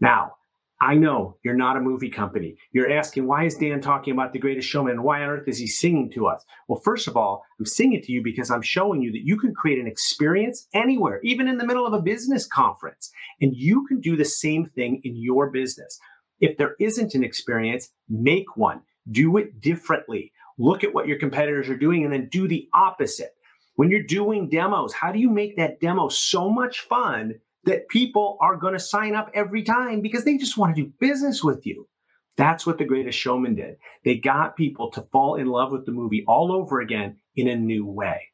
Now, 0.00 0.32
I 0.80 0.94
know 0.96 1.38
you're 1.42 1.54
not 1.54 1.76
a 1.76 1.80
movie 1.80 2.10
company. 2.10 2.56
You're 2.72 2.92
asking, 2.92 3.26
why 3.26 3.44
is 3.44 3.54
Dan 3.54 3.80
talking 3.80 4.12
about 4.12 4.32
the 4.32 4.38
greatest 4.38 4.68
showman? 4.68 5.02
Why 5.02 5.22
on 5.22 5.30
earth 5.30 5.48
is 5.48 5.56
he 5.56 5.66
singing 5.66 6.10
to 6.10 6.26
us? 6.26 6.44
Well, 6.68 6.80
first 6.84 7.08
of 7.08 7.16
all, 7.16 7.42
I'm 7.58 7.64
singing 7.64 8.02
to 8.02 8.12
you 8.12 8.22
because 8.22 8.50
I'm 8.50 8.60
showing 8.60 9.00
you 9.00 9.10
that 9.12 9.24
you 9.24 9.38
can 9.38 9.54
create 9.54 9.78
an 9.78 9.86
experience 9.86 10.66
anywhere, 10.74 11.20
even 11.22 11.48
in 11.48 11.56
the 11.56 11.66
middle 11.66 11.86
of 11.86 11.94
a 11.94 12.02
business 12.02 12.46
conference. 12.46 13.10
And 13.40 13.54
you 13.54 13.86
can 13.86 14.00
do 14.00 14.16
the 14.16 14.24
same 14.24 14.66
thing 14.66 15.00
in 15.04 15.16
your 15.16 15.50
business. 15.50 15.98
If 16.40 16.58
there 16.58 16.74
isn't 16.80 17.14
an 17.14 17.24
experience, 17.24 17.88
make 18.08 18.56
one. 18.56 18.82
Do 19.10 19.36
it 19.38 19.60
differently. 19.60 20.32
Look 20.58 20.84
at 20.84 20.92
what 20.92 21.08
your 21.08 21.18
competitors 21.18 21.68
are 21.68 21.76
doing 21.76 22.04
and 22.04 22.12
then 22.12 22.28
do 22.30 22.46
the 22.46 22.68
opposite. 22.74 23.33
When 23.74 23.90
you're 23.90 24.02
doing 24.02 24.48
demos, 24.48 24.92
how 24.92 25.12
do 25.12 25.18
you 25.18 25.30
make 25.30 25.56
that 25.56 25.80
demo 25.80 26.08
so 26.08 26.48
much 26.48 26.80
fun 26.80 27.34
that 27.64 27.88
people 27.88 28.36
are 28.40 28.56
going 28.56 28.74
to 28.74 28.80
sign 28.80 29.14
up 29.14 29.30
every 29.34 29.62
time 29.62 30.00
because 30.00 30.24
they 30.24 30.36
just 30.36 30.56
want 30.56 30.74
to 30.74 30.82
do 30.82 30.92
business 31.00 31.42
with 31.42 31.66
you. 31.66 31.88
That's 32.36 32.66
what 32.66 32.78
The 32.78 32.84
Greatest 32.84 33.18
Showman 33.18 33.54
did. 33.54 33.76
They 34.04 34.16
got 34.16 34.56
people 34.56 34.90
to 34.92 35.06
fall 35.12 35.36
in 35.36 35.46
love 35.46 35.72
with 35.72 35.86
the 35.86 35.92
movie 35.92 36.24
all 36.26 36.52
over 36.52 36.80
again 36.80 37.18
in 37.36 37.48
a 37.48 37.56
new 37.56 37.86
way. 37.86 38.28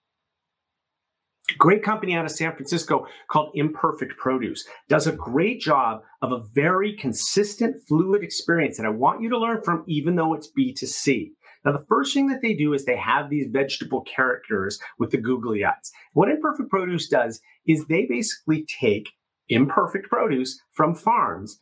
Great 1.59 1.83
company 1.83 2.15
out 2.15 2.25
of 2.25 2.31
San 2.31 2.55
Francisco 2.55 3.07
called 3.29 3.51
Imperfect 3.55 4.17
Produce 4.17 4.67
does 4.89 5.07
a 5.07 5.13
great 5.13 5.61
job 5.61 6.03
of 6.23 6.33
a 6.33 6.45
very 6.55 6.95
consistent, 6.95 7.77
fluid 7.89 8.23
experience 8.23 8.77
that 8.77 8.87
I 8.87 8.91
want 8.91 9.21
you 9.21 9.29
to 9.31 9.39
learn 9.39 9.63
from, 9.63 9.85
even 9.89 10.15
though 10.15 10.35
it's 10.35 10.51
B2C. 10.57 11.33
Now, 11.65 11.73
the 11.73 11.85
first 11.89 12.15
thing 12.15 12.29
that 12.29 12.41
they 12.43 12.55
do 12.55 12.73
is 12.73 12.85
they 12.85 12.97
have 12.97 13.29
these 13.29 13.49
vegetable 13.51 14.01
characters 14.03 14.81
with 14.99 15.11
the 15.11 15.19
googly 15.19 15.65
eyes. 15.65 15.93
What 16.15 16.31
Imperfect 16.31 16.71
Produce 16.71 17.09
does 17.09 17.41
is 17.67 17.87
they 17.87 18.07
basically 18.07 18.65
take 18.81 19.09
imperfect 19.51 20.09
produce 20.09 20.61
from 20.73 20.95
farms, 20.95 21.59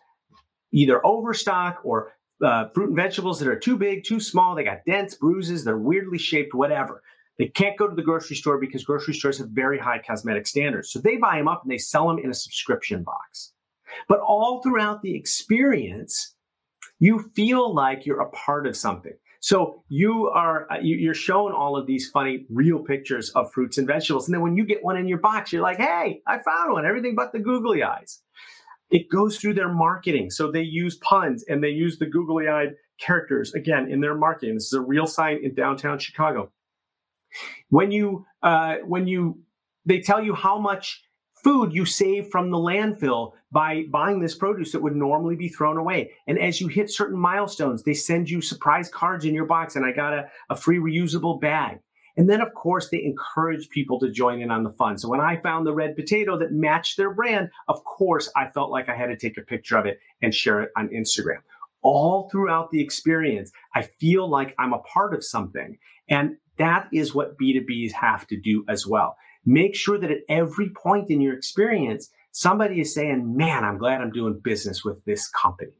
either 0.73 1.05
overstock 1.05 1.81
or 1.83 2.13
uh, 2.45 2.69
fruit 2.69 2.89
and 2.89 2.97
vegetables 2.97 3.41
that 3.41 3.49
are 3.49 3.59
too 3.59 3.77
big, 3.77 4.05
too 4.05 4.21
small. 4.21 4.55
They 4.55 4.63
got 4.63 4.85
dents, 4.87 5.17
bruises, 5.17 5.65
they're 5.65 5.79
weirdly 5.79 6.19
shaped, 6.19 6.55
whatever. 6.55 7.03
They 7.39 7.49
can't 7.49 7.77
go 7.77 7.89
to 7.89 7.95
the 7.95 8.03
grocery 8.03 8.37
store 8.37 8.59
because 8.59 8.85
grocery 8.85 9.15
stores 9.15 9.39
have 9.39 9.49
very 9.49 9.79
high 9.79 10.01
cosmetic 10.05 10.47
standards. 10.47 10.91
So 10.91 10.99
they 11.01 11.17
buy 11.17 11.37
them 11.37 11.49
up 11.49 11.63
and 11.63 11.71
they 11.71 11.79
sell 11.79 12.09
them 12.09 12.19
in 12.19 12.31
a 12.31 12.35
subscription 12.35 13.03
box. 13.05 13.53
But 14.09 14.21
all 14.21 14.61
throughout 14.61 15.03
the 15.03 15.15
experience, 15.15 16.35
you 16.99 17.31
feel 17.35 17.73
like 17.73 18.05
you're 18.05 18.21
a 18.21 18.31
part 18.31 18.67
of 18.67 18.77
something. 18.77 19.15
So 19.41 19.85
you 19.89 20.29
are 20.29 20.71
uh, 20.71 20.79
you're 20.83 21.15
shown 21.15 21.53
all 21.53 21.77
of 21.77 21.87
these 21.87 22.11
funny 22.11 22.47
real 22.51 22.81
pictures 22.81 23.31
of 23.31 23.53
fruits 23.53 23.79
and 23.79 23.87
vegetables, 23.87 24.27
and 24.27 24.35
then 24.35 24.43
when 24.43 24.57
you 24.57 24.65
get 24.65 24.83
one 24.83 24.97
in 24.97 25.07
your 25.07 25.19
box, 25.19 25.53
you're 25.53 25.63
like, 25.63 25.79
"Hey, 25.79 26.23
I 26.27 26.39
found 26.39 26.73
one! 26.73 26.85
Everything 26.85 27.15
but 27.15 27.33
the 27.33 27.39
googly 27.39 27.83
eyes." 27.83 28.21
It 28.91 29.11
goes 29.11 29.39
through 29.39 29.55
their 29.55 29.73
marketing, 29.73 30.31
so 30.31 30.51
they 30.51 30.63
use 30.63 30.97
puns 30.97 31.45
and 31.47 31.63
they 31.63 31.69
use 31.69 31.99
the 31.99 32.07
googly-eyed 32.07 32.75
characters 32.99 33.53
again 33.53 33.91
in 33.91 34.01
their 34.01 34.15
marketing. 34.15 34.55
This 34.55 34.67
is 34.67 34.73
a 34.73 34.81
real 34.81 35.07
sign 35.07 35.41
in 35.43 35.55
downtown 35.55 35.99
Chicago. 35.99 36.51
When 37.69 37.93
you 37.93 38.25
uh, 38.43 38.77
when 38.87 39.07
you 39.07 39.41
they 39.85 40.01
tell 40.01 40.23
you 40.23 40.35
how 40.35 40.59
much 40.59 41.03
food 41.43 41.73
you 41.73 41.85
save 41.85 42.29
from 42.29 42.51
the 42.51 42.57
landfill 42.57 43.33
by 43.51 43.85
buying 43.91 44.21
this 44.21 44.35
produce 44.35 44.73
that 44.73 44.83
would 44.83 44.97
normally 44.97 45.37
be 45.37 45.49
thrown 45.49 45.77
away. 45.77 46.13
And 46.27 46.39
as 46.39 46.61
you 46.61 46.69
hit 46.69 46.91
certain 46.91 47.19
milestones, 47.19 47.83
they 47.83 47.95
send 47.95 48.29
you 48.29 48.41
surprise 48.41 48.89
cards 48.89 49.25
in 49.25 49.35
your 49.35 49.47
box, 49.47 49.77
and 49.77 49.85
I 49.85 49.93
got 49.93 50.13
a, 50.13 50.29
a 50.51 50.57
free 50.57 50.79
reusable 50.79 51.41
bag. 51.41 51.79
And 52.17 52.29
then, 52.29 52.41
of 52.41 52.53
course, 52.53 52.89
they 52.89 53.05
encourage 53.05 53.69
people 53.71 54.01
to 54.01 54.11
join 54.11 54.43
in 54.43 54.51
on 54.51 54.65
the 54.65 54.73
fun. 54.73 54.99
So 54.99 55.09
when 55.09 55.21
I 55.21 55.41
found 55.41 55.65
the 55.65 55.73
red 55.73 55.95
potato 55.95 56.37
that 56.39 56.53
matched 56.53 56.97
their 56.97 57.15
brand, 57.15 57.49
of 57.69 57.85
course, 57.85 58.29
I 58.35 58.49
felt 58.49 58.73
like 58.73 58.89
I 58.89 58.97
had 58.97 59.07
to 59.07 59.17
take 59.17 59.39
a 59.39 59.43
picture 59.43 59.79
of 59.79 59.87
it 59.87 60.01
and 60.21 60.35
share 60.35 60.61
it 60.61 60.71
on 60.77 60.89
Instagram. 60.89 61.39
All 61.81 62.29
throughout 62.29 62.73
the 62.73 62.81
experience, 62.81 63.53
I 63.73 63.83
feel 63.83 64.29
like 64.29 64.53
I'm 64.59 64.73
a 64.73 64.81
part 64.81 65.15
of 65.15 65.25
something. 65.25 65.79
And 66.09 66.39
that 66.57 66.89
is 66.93 67.15
what 67.15 67.39
B2Bs 67.39 67.93
have 67.93 68.27
to 68.27 68.37
do 68.37 68.65
as 68.69 68.85
well. 68.85 69.17
Make 69.49 69.75
sure 69.75 69.99
that 69.99 70.11
at 70.11 70.19
every 70.29 70.69
point 70.69 71.09
in 71.09 71.23
your 71.23 71.33
experience, 71.33 72.11
somebody 72.33 72.83
is 72.83 72.93
saying, 72.93 73.35
Man, 73.35 73.65
I'm 73.65 73.79
glad 73.79 74.03
I'm 74.03 74.11
doing 74.11 74.39
business 74.45 74.85
with 74.85 75.03
this 75.07 75.27
company. 75.29 75.73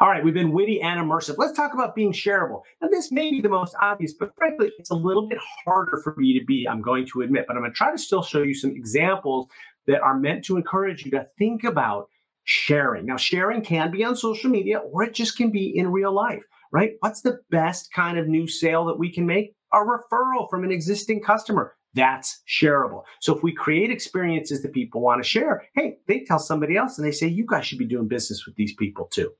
All 0.00 0.08
right, 0.08 0.24
we've 0.24 0.34
been 0.34 0.50
witty 0.50 0.80
and 0.80 1.00
immersive. 1.00 1.36
Let's 1.38 1.56
talk 1.56 1.74
about 1.74 1.94
being 1.94 2.12
shareable. 2.12 2.62
Now, 2.82 2.88
this 2.88 3.12
may 3.12 3.30
be 3.30 3.40
the 3.40 3.48
most 3.48 3.76
obvious, 3.80 4.14
but 4.14 4.34
frankly, 4.36 4.72
it's 4.80 4.90
a 4.90 4.96
little 4.96 5.28
bit 5.28 5.38
harder 5.64 6.00
for 6.02 6.16
me 6.16 6.36
to 6.36 6.44
be, 6.44 6.66
I'm 6.68 6.82
going 6.82 7.06
to 7.12 7.20
admit, 7.20 7.44
but 7.46 7.54
I'm 7.54 7.62
going 7.62 7.70
to 7.70 7.76
try 7.76 7.92
to 7.92 7.98
still 7.98 8.24
show 8.24 8.42
you 8.42 8.52
some 8.52 8.72
examples 8.72 9.46
that 9.86 10.00
are 10.00 10.18
meant 10.18 10.44
to 10.46 10.56
encourage 10.56 11.04
you 11.04 11.12
to 11.12 11.24
think 11.38 11.62
about 11.62 12.08
sharing. 12.42 13.06
Now, 13.06 13.16
sharing 13.16 13.62
can 13.62 13.92
be 13.92 14.02
on 14.02 14.16
social 14.16 14.50
media 14.50 14.78
or 14.78 15.04
it 15.04 15.14
just 15.14 15.36
can 15.36 15.52
be 15.52 15.68
in 15.78 15.92
real 15.92 16.12
life, 16.12 16.42
right? 16.72 16.94
What's 16.98 17.20
the 17.20 17.38
best 17.52 17.92
kind 17.92 18.18
of 18.18 18.26
new 18.26 18.48
sale 18.48 18.86
that 18.86 18.98
we 18.98 19.12
can 19.12 19.24
make? 19.24 19.54
A 19.72 19.76
referral 19.76 20.50
from 20.50 20.64
an 20.64 20.72
existing 20.72 21.22
customer. 21.22 21.76
That's 21.98 22.42
shareable. 22.48 23.02
So 23.20 23.36
if 23.36 23.42
we 23.42 23.52
create 23.52 23.90
experiences 23.90 24.62
that 24.62 24.72
people 24.72 25.00
want 25.00 25.20
to 25.20 25.28
share, 25.28 25.64
hey, 25.74 25.98
they 26.06 26.20
tell 26.20 26.38
somebody 26.38 26.76
else 26.76 26.96
and 26.96 27.06
they 27.06 27.10
say, 27.12 27.26
you 27.26 27.44
guys 27.44 27.66
should 27.66 27.78
be 27.78 27.84
doing 27.84 28.06
business 28.06 28.46
with 28.46 28.54
these 28.54 28.74
people 28.74 29.06
too. 29.06 29.32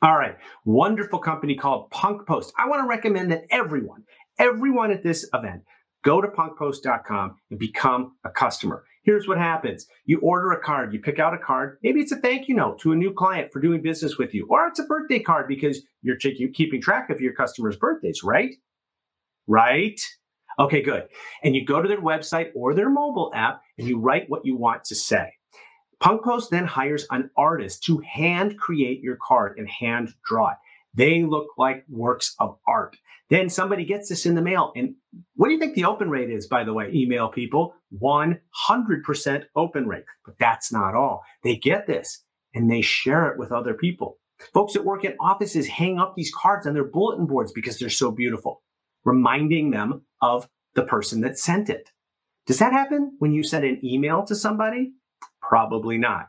All 0.00 0.16
right, 0.16 0.36
wonderful 0.64 1.18
company 1.18 1.54
called 1.54 1.90
Punk 1.90 2.26
Post. 2.26 2.52
I 2.58 2.66
want 2.68 2.82
to 2.82 2.88
recommend 2.88 3.30
that 3.30 3.44
everyone, 3.50 4.02
everyone 4.38 4.90
at 4.90 5.04
this 5.04 5.28
event, 5.34 5.62
go 6.02 6.20
to 6.20 6.26
punkpost.com 6.26 7.36
and 7.50 7.58
become 7.58 8.16
a 8.24 8.30
customer. 8.30 8.82
Here's 9.04 9.28
what 9.28 9.38
happens. 9.38 9.86
You 10.04 10.20
order 10.20 10.52
a 10.52 10.60
card, 10.60 10.92
you 10.92 11.00
pick 11.00 11.18
out 11.18 11.34
a 11.34 11.38
card. 11.38 11.78
Maybe 11.82 12.00
it's 12.00 12.12
a 12.12 12.16
thank 12.16 12.48
you 12.48 12.54
note 12.54 12.80
to 12.80 12.92
a 12.92 12.96
new 12.96 13.12
client 13.12 13.52
for 13.52 13.60
doing 13.60 13.82
business 13.82 14.16
with 14.16 14.32
you, 14.32 14.46
or 14.48 14.66
it's 14.68 14.78
a 14.78 14.84
birthday 14.84 15.20
card 15.20 15.48
because 15.48 15.82
you're 16.02 16.16
keeping 16.16 16.80
track 16.80 17.10
of 17.10 17.20
your 17.20 17.34
customers' 17.34 17.76
birthdays, 17.76 18.22
right? 18.24 18.54
Right? 19.46 20.00
Okay, 20.58 20.82
good. 20.82 21.08
And 21.42 21.54
you 21.54 21.64
go 21.64 21.80
to 21.80 21.88
their 21.88 22.00
website 22.00 22.50
or 22.54 22.74
their 22.74 22.90
mobile 22.90 23.32
app 23.34 23.62
and 23.78 23.88
you 23.88 23.98
write 23.98 24.28
what 24.28 24.44
you 24.44 24.56
want 24.56 24.84
to 24.84 24.94
say. 24.94 25.32
Punk 26.00 26.24
Post 26.24 26.50
then 26.50 26.66
hires 26.66 27.06
an 27.10 27.30
artist 27.36 27.84
to 27.84 27.98
hand 27.98 28.58
create 28.58 29.00
your 29.02 29.16
card 29.22 29.56
and 29.56 29.68
hand 29.68 30.12
draw 30.28 30.50
it. 30.50 30.56
They 30.94 31.22
look 31.22 31.46
like 31.56 31.84
works 31.88 32.34
of 32.38 32.58
art. 32.66 32.96
Then 33.30 33.48
somebody 33.48 33.84
gets 33.84 34.08
this 34.08 34.26
in 34.26 34.34
the 34.34 34.42
mail. 34.42 34.72
And 34.76 34.96
what 35.36 35.46
do 35.46 35.54
you 35.54 35.58
think 35.58 35.74
the 35.74 35.86
open 35.86 36.10
rate 36.10 36.28
is, 36.28 36.46
by 36.46 36.64
the 36.64 36.74
way, 36.74 36.90
email 36.92 37.28
people? 37.28 37.74
100% 38.02 39.44
open 39.56 39.86
rate. 39.86 40.04
But 40.26 40.38
that's 40.38 40.72
not 40.72 40.94
all. 40.94 41.22
They 41.42 41.56
get 41.56 41.86
this 41.86 42.24
and 42.54 42.70
they 42.70 42.82
share 42.82 43.30
it 43.30 43.38
with 43.38 43.52
other 43.52 43.72
people. 43.72 44.18
Folks 44.52 44.74
that 44.74 44.84
work 44.84 45.04
in 45.04 45.14
offices 45.20 45.68
hang 45.68 45.98
up 45.98 46.14
these 46.14 46.32
cards 46.34 46.66
on 46.66 46.74
their 46.74 46.84
bulletin 46.84 47.26
boards 47.26 47.52
because 47.52 47.78
they're 47.78 47.88
so 47.88 48.10
beautiful 48.10 48.60
reminding 49.04 49.70
them 49.70 50.02
of 50.20 50.48
the 50.74 50.84
person 50.84 51.20
that 51.22 51.38
sent 51.38 51.68
it. 51.68 51.90
Does 52.46 52.58
that 52.58 52.72
happen 52.72 53.16
when 53.18 53.32
you 53.32 53.42
send 53.42 53.64
an 53.64 53.80
email 53.84 54.24
to 54.24 54.34
somebody? 54.34 54.92
Probably 55.40 55.98
not. 55.98 56.26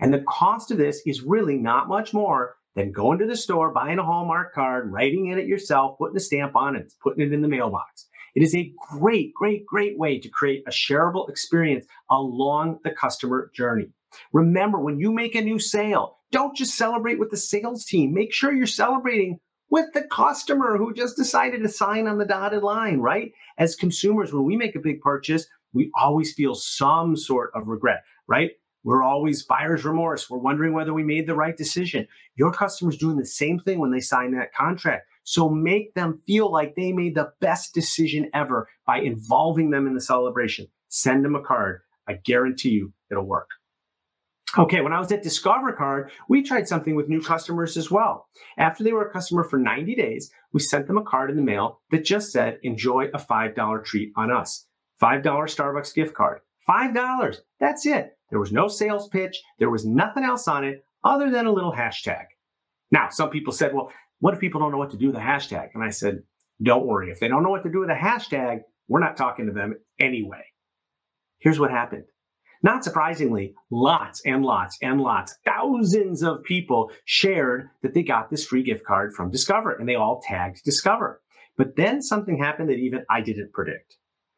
And 0.00 0.12
the 0.12 0.24
cost 0.28 0.70
of 0.70 0.78
this 0.78 1.02
is 1.06 1.22
really 1.22 1.56
not 1.56 1.88
much 1.88 2.14
more 2.14 2.56
than 2.74 2.92
going 2.92 3.18
to 3.18 3.26
the 3.26 3.36
store, 3.36 3.72
buying 3.72 3.98
a 3.98 4.04
Hallmark 4.04 4.54
card, 4.54 4.92
writing 4.92 5.26
in 5.26 5.38
it 5.38 5.46
yourself, 5.46 5.98
putting 5.98 6.16
a 6.16 6.20
stamp 6.20 6.54
on 6.54 6.76
it, 6.76 6.92
putting 7.02 7.26
it 7.26 7.32
in 7.32 7.40
the 7.40 7.48
mailbox. 7.48 8.06
It 8.34 8.42
is 8.42 8.54
a 8.54 8.70
great, 8.90 9.32
great, 9.32 9.64
great 9.64 9.98
way 9.98 10.18
to 10.18 10.28
create 10.28 10.62
a 10.66 10.70
shareable 10.70 11.28
experience 11.30 11.86
along 12.10 12.80
the 12.84 12.90
customer 12.90 13.50
journey. 13.54 13.88
Remember, 14.32 14.78
when 14.78 15.00
you 15.00 15.10
make 15.10 15.34
a 15.34 15.40
new 15.40 15.58
sale, 15.58 16.18
don't 16.30 16.54
just 16.54 16.76
celebrate 16.76 17.18
with 17.18 17.30
the 17.30 17.36
sales 17.36 17.86
team. 17.86 18.12
Make 18.12 18.34
sure 18.34 18.52
you're 18.52 18.66
celebrating 18.66 19.40
with 19.70 19.92
the 19.94 20.02
customer 20.02 20.76
who 20.76 20.94
just 20.94 21.16
decided 21.16 21.62
to 21.62 21.68
sign 21.68 22.06
on 22.06 22.18
the 22.18 22.24
dotted 22.24 22.62
line, 22.62 23.00
right? 23.00 23.32
As 23.58 23.76
consumers, 23.76 24.32
when 24.32 24.44
we 24.44 24.56
make 24.56 24.76
a 24.76 24.80
big 24.80 25.00
purchase, 25.00 25.46
we 25.72 25.90
always 25.94 26.32
feel 26.32 26.54
some 26.54 27.16
sort 27.16 27.50
of 27.54 27.66
regret, 27.66 28.02
right? 28.26 28.52
We're 28.84 29.02
always 29.02 29.42
buyer's 29.42 29.84
remorse. 29.84 30.30
We're 30.30 30.38
wondering 30.38 30.72
whether 30.72 30.94
we 30.94 31.02
made 31.02 31.26
the 31.26 31.34
right 31.34 31.56
decision. 31.56 32.06
Your 32.36 32.52
customer's 32.52 32.96
doing 32.96 33.16
the 33.16 33.26
same 33.26 33.58
thing 33.58 33.80
when 33.80 33.90
they 33.90 34.00
sign 34.00 34.32
that 34.32 34.54
contract. 34.54 35.06
So 35.24 35.48
make 35.48 35.94
them 35.94 36.20
feel 36.24 36.52
like 36.52 36.76
they 36.76 36.92
made 36.92 37.16
the 37.16 37.32
best 37.40 37.74
decision 37.74 38.30
ever 38.32 38.68
by 38.86 39.00
involving 39.00 39.70
them 39.70 39.88
in 39.88 39.94
the 39.94 40.00
celebration. 40.00 40.68
Send 40.88 41.24
them 41.24 41.34
a 41.34 41.42
card. 41.42 41.80
I 42.08 42.14
guarantee 42.14 42.70
you 42.70 42.92
it'll 43.10 43.24
work. 43.24 43.50
Okay, 44.58 44.80
when 44.80 44.94
I 44.94 44.98
was 44.98 45.12
at 45.12 45.22
Discover 45.22 45.74
Card, 45.74 46.10
we 46.30 46.42
tried 46.42 46.66
something 46.66 46.94
with 46.94 47.10
new 47.10 47.20
customers 47.20 47.76
as 47.76 47.90
well. 47.90 48.26
After 48.56 48.82
they 48.82 48.92
were 48.92 49.06
a 49.06 49.12
customer 49.12 49.44
for 49.44 49.58
90 49.58 49.94
days, 49.94 50.30
we 50.52 50.60
sent 50.60 50.86
them 50.86 50.96
a 50.96 51.04
card 51.04 51.28
in 51.28 51.36
the 51.36 51.42
mail 51.42 51.82
that 51.90 52.06
just 52.06 52.32
said, 52.32 52.58
enjoy 52.62 53.08
a 53.12 53.18
$5 53.18 53.84
treat 53.84 54.12
on 54.16 54.32
us. 54.32 54.66
$5 55.02 55.22
Starbucks 55.22 55.94
gift 55.94 56.14
card. 56.14 56.40
$5. 56.66 57.36
That's 57.60 57.84
it. 57.84 58.16
There 58.30 58.40
was 58.40 58.50
no 58.50 58.66
sales 58.66 59.08
pitch. 59.08 59.38
There 59.58 59.68
was 59.68 59.84
nothing 59.84 60.24
else 60.24 60.48
on 60.48 60.64
it 60.64 60.84
other 61.04 61.30
than 61.30 61.44
a 61.44 61.52
little 61.52 61.72
hashtag. 61.72 62.24
Now, 62.90 63.08
some 63.10 63.28
people 63.28 63.52
said, 63.52 63.74
well, 63.74 63.92
what 64.20 64.32
if 64.32 64.40
people 64.40 64.60
don't 64.60 64.72
know 64.72 64.78
what 64.78 64.90
to 64.92 64.96
do 64.96 65.08
with 65.08 65.16
a 65.16 65.20
hashtag? 65.20 65.68
And 65.74 65.84
I 65.84 65.90
said, 65.90 66.22
don't 66.62 66.86
worry. 66.86 67.10
If 67.10 67.20
they 67.20 67.28
don't 67.28 67.42
know 67.42 67.50
what 67.50 67.64
to 67.64 67.70
do 67.70 67.80
with 67.80 67.90
a 67.90 67.94
hashtag, 67.94 68.60
we're 68.88 69.00
not 69.00 69.18
talking 69.18 69.46
to 69.46 69.52
them 69.52 69.74
anyway. 69.98 70.44
Here's 71.40 71.60
what 71.60 71.70
happened. 71.70 72.04
Not 72.62 72.84
surprisingly, 72.84 73.54
lots 73.70 74.22
and 74.24 74.44
lots 74.44 74.78
and 74.82 75.00
lots, 75.00 75.36
thousands 75.44 76.22
of 76.22 76.42
people 76.42 76.90
shared 77.04 77.70
that 77.82 77.94
they 77.94 78.02
got 78.02 78.30
this 78.30 78.46
free 78.46 78.62
gift 78.62 78.84
card 78.84 79.14
from 79.14 79.30
Discover 79.30 79.74
and 79.74 79.88
they 79.88 79.94
all 79.94 80.22
tagged 80.22 80.64
Discover. 80.64 81.20
But 81.56 81.76
then 81.76 82.02
something 82.02 82.38
happened 82.38 82.70
that 82.70 82.78
even 82.78 83.04
I 83.10 83.20
didn't 83.20 83.52
predict. 83.52 83.96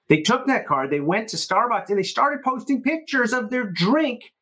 They 0.09 0.23
took 0.23 0.47
that 0.47 0.67
card, 0.67 0.91
they 0.91 1.01
went 1.01 1.29
to 1.29 1.37
Starbucks 1.37 1.91
and 1.91 1.99
they 1.99 2.03
started 2.03 2.43
posting 2.43 2.83
pictures 2.83 3.33
of 3.33 3.51
their 3.51 3.65
drink 3.65 4.33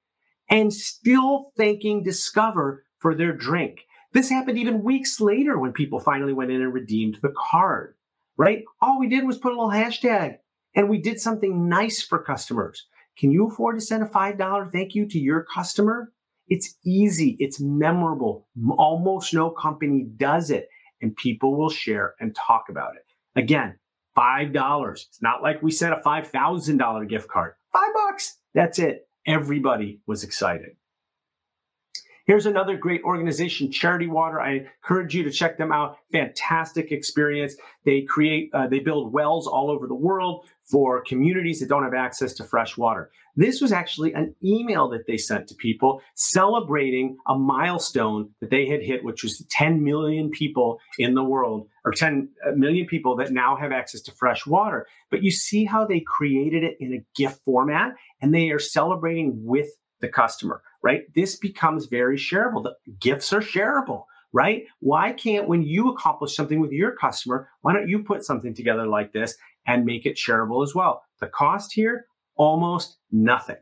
and 0.49 0.73
still 0.73 1.53
thanking 1.57 2.03
Discover 2.03 2.85
for 2.99 3.15
their 3.15 3.33
drink. 3.33 3.81
This 4.13 4.31
happened 4.31 4.59
even 4.59 4.83
weeks 4.83 5.21
later 5.21 5.59
when 5.59 5.73
people 5.73 6.01
finally 6.01 6.33
went 6.33 6.51
in 6.51 6.63
and 6.63 6.73
redeemed 6.73 7.19
the 7.21 7.35
card, 7.37 7.95
right? 8.37 8.63
All 8.81 8.99
we 8.99 9.09
did 9.09 9.27
was 9.27 9.39
put 9.39 9.53
a 9.53 9.57
little 9.57 9.71
hashtag 9.71 10.39
and 10.75 10.89
we 10.89 10.99
did 10.99 11.21
something 11.21 11.69
nice 11.69 12.01
for 12.01 12.19
customers. 12.23 12.87
Can 13.19 13.31
you 13.31 13.47
afford 13.49 13.79
to 13.79 13.85
send 13.85 14.03
a 14.03 14.07
$5 14.07 14.73
thank 14.73 14.95
you 14.95 15.07
to 15.09 15.19
your 15.19 15.45
customer? 15.45 16.13
It's 16.49 16.77
easy, 16.85 17.37
it's 17.39 17.61
memorable. 17.61 18.47
Almost 18.77 19.35
no 19.35 19.51
company 19.51 20.07
does 20.17 20.51
it, 20.51 20.69
and 21.01 21.17
people 21.17 21.57
will 21.57 21.71
share 21.71 22.15
and 22.21 22.37
talk 22.37 22.67
about 22.69 22.95
it. 22.95 23.05
Again, 23.39 23.79
$5. 24.17 24.93
It's 24.93 25.23
not 25.23 25.43
like 25.43 25.63
we 25.63 25.71
sent 25.71 25.95
a 25.95 26.03
$5,000 26.07 27.09
gift 27.09 27.29
card. 27.29 27.55
Five 27.73 27.93
bucks. 27.95 28.39
That's 28.55 28.79
it. 28.79 29.09
Everybody 29.27 30.01
was 30.07 30.23
excited. 30.23 30.77
Here's 32.27 32.47
another 32.47 32.77
great 32.77 33.03
organization, 33.05 33.71
Charity 33.71 34.09
Water. 34.09 34.41
I 34.41 34.67
encourage 34.83 35.15
you 35.15 35.23
to 35.23 35.31
check 35.31 35.59
them 35.59 35.71
out. 35.71 35.99
Fantastic 36.11 36.91
experience. 36.91 37.55
They 37.85 38.03
create, 38.03 38.51
uh, 38.53 38.67
they 38.67 38.81
build 38.81 39.13
wells 39.13 39.47
all 39.47 39.71
over 39.71 39.87
the 39.87 39.95
world 39.95 40.45
for 40.65 41.03
communities 41.03 41.61
that 41.61 41.69
don't 41.69 41.85
have 41.85 41.95
access 41.95 42.33
to 42.35 42.45
fresh 42.45 42.77
water. 42.77 43.13
This 43.37 43.61
was 43.61 43.71
actually 43.71 44.13
an 44.15 44.35
email 44.43 44.89
that 44.89 45.07
they 45.07 45.17
sent 45.17 45.47
to 45.49 45.55
people 45.55 46.03
celebrating 46.15 47.17
a 47.29 47.39
milestone 47.39 48.31
that 48.41 48.51
they 48.51 48.67
had 48.67 48.83
hit, 48.83 49.05
which 49.05 49.23
was 49.23 49.47
10 49.51 49.85
million 49.85 50.31
people 50.31 50.81
in 50.99 51.15
the 51.15 51.23
world, 51.23 51.69
or 51.85 51.93
10 51.93 52.29
million 52.57 52.87
people 52.87 53.15
that 53.17 53.31
now 53.31 53.55
have 53.55 53.71
access 53.71 54.01
to 54.01 54.11
fresh 54.11 54.45
water. 54.47 54.89
But 55.13 55.23
you 55.23 55.31
see 55.31 55.65
how 55.65 55.87
they 55.87 56.01
created 56.01 56.65
it 56.65 56.77
in 56.81 56.93
a 56.93 57.05
gift 57.15 57.45
format 57.45 57.95
and 58.21 58.35
they 58.35 58.51
are 58.51 58.59
celebrating 58.59 59.45
with 59.45 59.69
the 60.01 60.09
customer, 60.09 60.63
right? 60.87 61.13
This 61.17 61.35
becomes 61.35 61.87
very 61.87 62.17
shareable. 62.17 62.63
The 62.63 62.77
gifts 63.01 63.33
are 63.33 63.41
shareable, 63.41 64.05
right? 64.33 64.67
Why 64.79 65.11
can't, 65.11 65.49
when 65.49 65.65
you 65.65 65.91
accomplish 65.91 66.37
something 66.37 66.61
with 66.61 66.71
your 66.71 66.93
customer, 66.93 67.49
why 67.63 67.73
don't 67.73 67.89
you 67.89 68.05
put 68.05 68.25
something 68.25 68.55
together 68.55 68.87
like 68.87 69.13
this 69.13 69.35
and 69.67 69.85
make 69.85 70.07
it 70.07 70.15
shareable 70.15 70.63
as 70.63 70.77
well? 70.77 71.03
The 71.19 71.27
cost 71.27 71.73
here, 71.73 72.07
almost 72.37 72.99
nothing. 73.11 73.57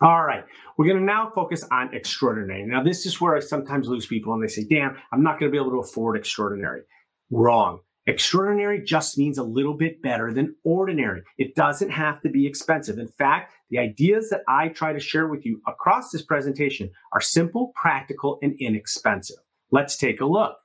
All 0.00 0.24
right, 0.24 0.44
we're 0.76 0.86
going 0.86 0.98
to 0.98 1.04
now 1.04 1.30
focus 1.32 1.64
on 1.70 1.94
extraordinary. 1.94 2.66
Now, 2.66 2.82
this 2.82 3.06
is 3.06 3.20
where 3.20 3.36
I 3.36 3.40
sometimes 3.40 3.86
lose 3.86 4.06
people 4.06 4.34
and 4.34 4.42
they 4.42 4.48
say, 4.48 4.64
Dan, 4.64 4.96
I'm 5.12 5.22
not 5.22 5.38
going 5.38 5.48
to 5.48 5.56
be 5.56 5.62
able 5.62 5.70
to 5.70 5.78
afford 5.78 6.16
extraordinary. 6.16 6.82
Wrong. 7.30 7.78
Extraordinary 8.08 8.82
just 8.82 9.18
means 9.18 9.36
a 9.36 9.42
little 9.42 9.74
bit 9.74 10.00
better 10.00 10.32
than 10.32 10.56
ordinary. 10.64 11.22
It 11.36 11.54
doesn't 11.54 11.90
have 11.90 12.22
to 12.22 12.30
be 12.30 12.46
expensive. 12.46 12.98
In 12.98 13.06
fact, 13.06 13.52
the 13.68 13.78
ideas 13.78 14.30
that 14.30 14.40
I 14.48 14.68
try 14.68 14.94
to 14.94 14.98
share 14.98 15.28
with 15.28 15.44
you 15.44 15.60
across 15.66 16.10
this 16.10 16.22
presentation 16.22 16.90
are 17.12 17.20
simple, 17.20 17.70
practical, 17.74 18.38
and 18.40 18.56
inexpensive. 18.58 19.36
Let's 19.70 19.98
take 19.98 20.22
a 20.22 20.24
look. 20.24 20.56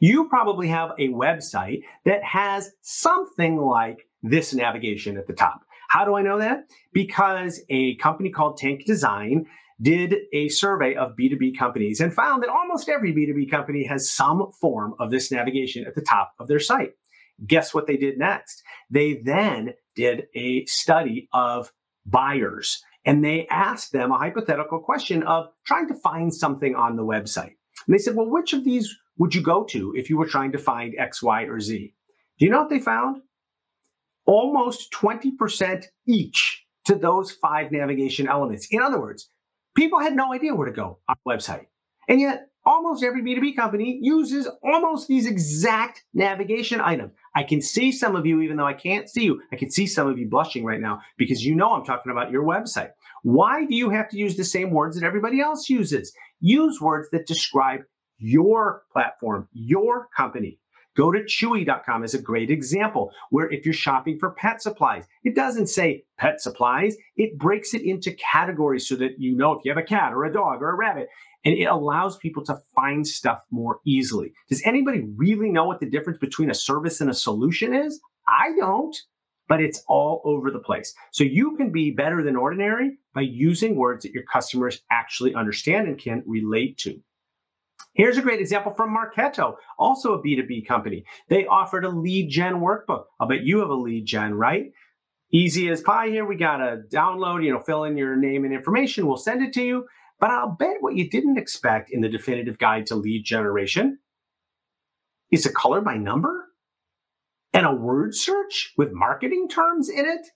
You 0.00 0.28
probably 0.28 0.66
have 0.66 0.90
a 0.98 1.10
website 1.10 1.82
that 2.04 2.24
has 2.24 2.72
something 2.82 3.58
like 3.58 4.08
this 4.24 4.52
navigation 4.52 5.16
at 5.16 5.28
the 5.28 5.34
top. 5.34 5.60
How 5.90 6.04
do 6.04 6.16
I 6.16 6.22
know 6.22 6.40
that? 6.40 6.64
Because 6.92 7.62
a 7.68 7.94
company 7.96 8.30
called 8.30 8.56
Tank 8.56 8.84
Design 8.84 9.46
did 9.80 10.14
a 10.32 10.48
survey 10.48 10.94
of 10.94 11.14
B2B 11.16 11.56
companies 11.56 12.00
and 12.00 12.12
found 12.12 12.42
that 12.42 12.50
almost 12.50 12.88
every 12.88 13.12
B2B 13.12 13.50
company 13.50 13.84
has 13.84 14.10
some 14.10 14.50
form 14.60 14.94
of 14.98 15.10
this 15.10 15.30
navigation 15.30 15.86
at 15.86 15.94
the 15.94 16.02
top 16.02 16.32
of 16.38 16.48
their 16.48 16.58
site. 16.58 16.92
Guess 17.46 17.72
what 17.72 17.86
they 17.86 17.96
did 17.96 18.18
next? 18.18 18.62
They 18.90 19.14
then 19.14 19.74
did 19.94 20.26
a 20.34 20.64
study 20.66 21.28
of 21.32 21.72
buyers 22.04 22.82
and 23.04 23.24
they 23.24 23.46
asked 23.48 23.92
them 23.92 24.10
a 24.10 24.18
hypothetical 24.18 24.80
question 24.80 25.22
of 25.22 25.48
trying 25.64 25.88
to 25.88 25.94
find 25.94 26.34
something 26.34 26.74
on 26.74 26.96
the 26.96 27.04
website. 27.04 27.54
And 27.86 27.94
they 27.94 27.98
said, 27.98 28.16
well, 28.16 28.28
which 28.28 28.52
of 28.52 28.64
these 28.64 28.94
would 29.16 29.34
you 29.34 29.42
go 29.42 29.64
to 29.64 29.94
if 29.96 30.10
you 30.10 30.18
were 30.18 30.26
trying 30.26 30.52
to 30.52 30.58
find 30.58 30.94
X, 30.98 31.22
Y, 31.22 31.42
or 31.44 31.60
Z? 31.60 31.94
Do 32.38 32.44
you 32.44 32.50
know 32.50 32.60
what 32.60 32.70
they 32.70 32.80
found? 32.80 33.22
Almost 34.26 34.92
20% 34.92 35.86
each 36.06 36.64
to 36.84 36.94
those 36.94 37.30
five 37.30 37.72
navigation 37.72 38.28
elements. 38.28 38.68
In 38.70 38.82
other 38.82 39.00
words, 39.00 39.30
People 39.74 40.00
had 40.00 40.14
no 40.14 40.32
idea 40.32 40.54
where 40.54 40.66
to 40.66 40.72
go 40.72 40.98
on 41.08 41.16
the 41.24 41.32
website. 41.32 41.66
And 42.08 42.20
yet, 42.20 42.48
almost 42.64 43.02
every 43.02 43.22
B2B 43.22 43.56
company 43.56 43.98
uses 44.02 44.48
almost 44.62 45.08
these 45.08 45.26
exact 45.26 46.04
navigation 46.12 46.80
items. 46.80 47.12
I 47.34 47.42
can 47.42 47.62
see 47.62 47.92
some 47.92 48.16
of 48.16 48.26
you, 48.26 48.40
even 48.40 48.56
though 48.56 48.66
I 48.66 48.74
can't 48.74 49.08
see 49.08 49.24
you, 49.24 49.40
I 49.52 49.56
can 49.56 49.70
see 49.70 49.86
some 49.86 50.08
of 50.08 50.18
you 50.18 50.28
blushing 50.28 50.64
right 50.64 50.80
now 50.80 51.00
because 51.16 51.44
you 51.44 51.54
know 51.54 51.72
I'm 51.72 51.84
talking 51.84 52.12
about 52.12 52.30
your 52.30 52.44
website. 52.44 52.90
Why 53.22 53.64
do 53.64 53.74
you 53.74 53.90
have 53.90 54.08
to 54.10 54.18
use 54.18 54.36
the 54.36 54.44
same 54.44 54.70
words 54.70 54.98
that 54.98 55.06
everybody 55.06 55.40
else 55.40 55.68
uses? 55.68 56.12
Use 56.40 56.80
words 56.80 57.08
that 57.10 57.26
describe 57.26 57.80
your 58.18 58.82
platform, 58.92 59.48
your 59.52 60.08
company. 60.16 60.58
Go 60.98 61.12
to 61.12 61.20
Chewy.com 61.20 62.02
as 62.02 62.14
a 62.14 62.20
great 62.20 62.50
example, 62.50 63.12
where 63.30 63.48
if 63.52 63.64
you're 63.64 63.72
shopping 63.72 64.18
for 64.18 64.32
pet 64.32 64.60
supplies, 64.60 65.04
it 65.22 65.36
doesn't 65.36 65.68
say 65.68 66.02
pet 66.18 66.40
supplies. 66.40 66.96
It 67.16 67.38
breaks 67.38 67.72
it 67.72 67.82
into 67.82 68.10
categories 68.14 68.88
so 68.88 68.96
that 68.96 69.12
you 69.16 69.36
know 69.36 69.52
if 69.52 69.64
you 69.64 69.70
have 69.70 69.78
a 69.78 69.86
cat 69.86 70.12
or 70.12 70.24
a 70.24 70.32
dog 70.32 70.60
or 70.60 70.70
a 70.70 70.74
rabbit, 70.74 71.08
and 71.44 71.54
it 71.54 71.66
allows 71.66 72.16
people 72.16 72.44
to 72.46 72.58
find 72.74 73.06
stuff 73.06 73.38
more 73.52 73.78
easily. 73.86 74.32
Does 74.48 74.60
anybody 74.64 75.04
really 75.14 75.50
know 75.50 75.66
what 75.66 75.78
the 75.78 75.88
difference 75.88 76.18
between 76.18 76.50
a 76.50 76.54
service 76.54 77.00
and 77.00 77.08
a 77.08 77.14
solution 77.14 77.72
is? 77.72 78.00
I 78.26 78.56
don't, 78.58 78.96
but 79.48 79.60
it's 79.60 79.84
all 79.86 80.20
over 80.24 80.50
the 80.50 80.58
place. 80.58 80.92
So 81.12 81.22
you 81.22 81.56
can 81.56 81.70
be 81.70 81.92
better 81.92 82.24
than 82.24 82.34
ordinary 82.34 82.98
by 83.14 83.20
using 83.20 83.76
words 83.76 84.02
that 84.02 84.12
your 84.12 84.24
customers 84.24 84.82
actually 84.90 85.36
understand 85.36 85.86
and 85.86 85.96
can 85.96 86.24
relate 86.26 86.76
to. 86.78 87.00
Here's 87.98 88.16
a 88.16 88.22
great 88.22 88.40
example 88.40 88.72
from 88.72 88.96
Marketo, 88.96 89.56
also 89.76 90.14
a 90.14 90.22
B2B 90.22 90.64
company. 90.68 91.04
They 91.28 91.46
offered 91.46 91.84
a 91.84 91.88
lead 91.88 92.30
gen 92.30 92.60
workbook. 92.60 93.06
I'll 93.20 93.26
bet 93.26 93.42
you 93.42 93.58
have 93.58 93.70
a 93.70 93.74
lead 93.74 94.06
gen, 94.06 94.34
right? 94.34 94.66
Easy 95.32 95.68
as 95.68 95.80
pie 95.80 96.08
here. 96.08 96.24
We 96.24 96.36
got 96.36 96.58
to 96.58 96.82
download, 96.92 97.44
you 97.44 97.52
know, 97.52 97.58
fill 97.58 97.82
in 97.82 97.96
your 97.96 98.14
name 98.14 98.44
and 98.44 98.54
information. 98.54 99.08
We'll 99.08 99.16
send 99.16 99.42
it 99.42 99.52
to 99.54 99.62
you. 99.64 99.86
But 100.20 100.30
I'll 100.30 100.54
bet 100.56 100.76
what 100.78 100.94
you 100.94 101.10
didn't 101.10 101.38
expect 101.38 101.90
in 101.90 102.00
the 102.00 102.08
definitive 102.08 102.56
guide 102.58 102.86
to 102.86 102.94
lead 102.94 103.24
generation 103.24 103.98
is 105.32 105.44
a 105.44 105.52
color 105.52 105.80
by 105.80 105.96
number 105.96 106.46
and 107.52 107.66
a 107.66 107.74
word 107.74 108.14
search 108.14 108.74
with 108.78 108.92
marketing 108.92 109.48
terms 109.48 109.88
in 109.88 110.06
it. 110.06 110.28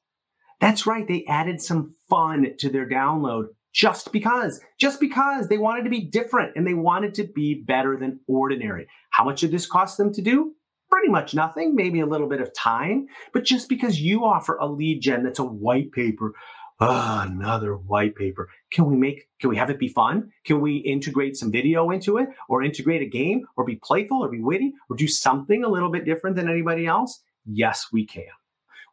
That's 0.61 0.85
right. 0.85 1.07
They 1.07 1.25
added 1.29 1.62
some 1.62 1.94
fun 2.11 2.55
to 2.59 2.68
their 2.68 2.88
download 2.88 3.46
just 3.73 4.13
because, 4.13 4.61
just 4.79 5.01
because 5.01 5.49
they 5.49 5.59
wanted 5.59 5.85
to 5.85 5.91
be 5.91 6.01
different 6.01 6.53
and 6.57 6.67
they 6.67 6.75
wanted 6.75 7.15
to 7.15 7.25
be 7.25 7.55
better 7.55 7.97
than 7.97 8.21
ordinary. 8.27 8.87
How 9.11 9.25
much 9.25 9.41
did 9.41 9.51
this 9.51 9.67
cost 9.67 9.97
them 9.97 10.13
to 10.13 10.23
do? 10.23 10.55
Pretty 10.91 11.09
much 11.09 11.35
nothing, 11.35 11.75
maybe 11.75 12.01
a 12.01 12.07
little 12.07 12.29
bit 12.29 12.41
of 12.41 12.53
time. 12.55 13.07
But 13.33 13.45
just 13.45 13.69
because 13.69 14.01
you 14.01 14.25
offer 14.25 14.57
a 14.59 14.67
lead 14.67 15.01
gen 15.01 15.23
that's 15.23 15.39
a 15.39 15.45
white 15.45 15.91
paper, 15.93 16.35
oh, 16.81 17.25
another 17.27 17.77
white 17.77 18.15
paper. 18.15 18.51
Can 18.71 18.85
we 18.85 18.97
make, 18.97 19.29
can 19.41 19.49
we 19.49 19.57
have 19.57 19.71
it 19.71 19.79
be 19.79 19.89
fun? 19.89 20.31
Can 20.45 20.61
we 20.61 20.77
integrate 20.77 21.37
some 21.37 21.51
video 21.51 21.91
into 21.91 22.19
it 22.19 22.29
or 22.49 22.63
integrate 22.63 23.03
a 23.03 23.07
game 23.07 23.47
or 23.57 23.65
be 23.65 23.77
playful 23.77 24.23
or 24.23 24.29
be 24.29 24.41
witty 24.41 24.75
or 24.91 24.97
do 24.97 25.09
something 25.09 25.65
a 25.65 25.69
little 25.69 25.91
bit 25.91 26.05
different 26.05 26.37
than 26.37 26.51
anybody 26.51 26.87
else? 26.87 27.23
Yes, 27.47 27.87
we 27.91 28.05
can. 28.05 28.25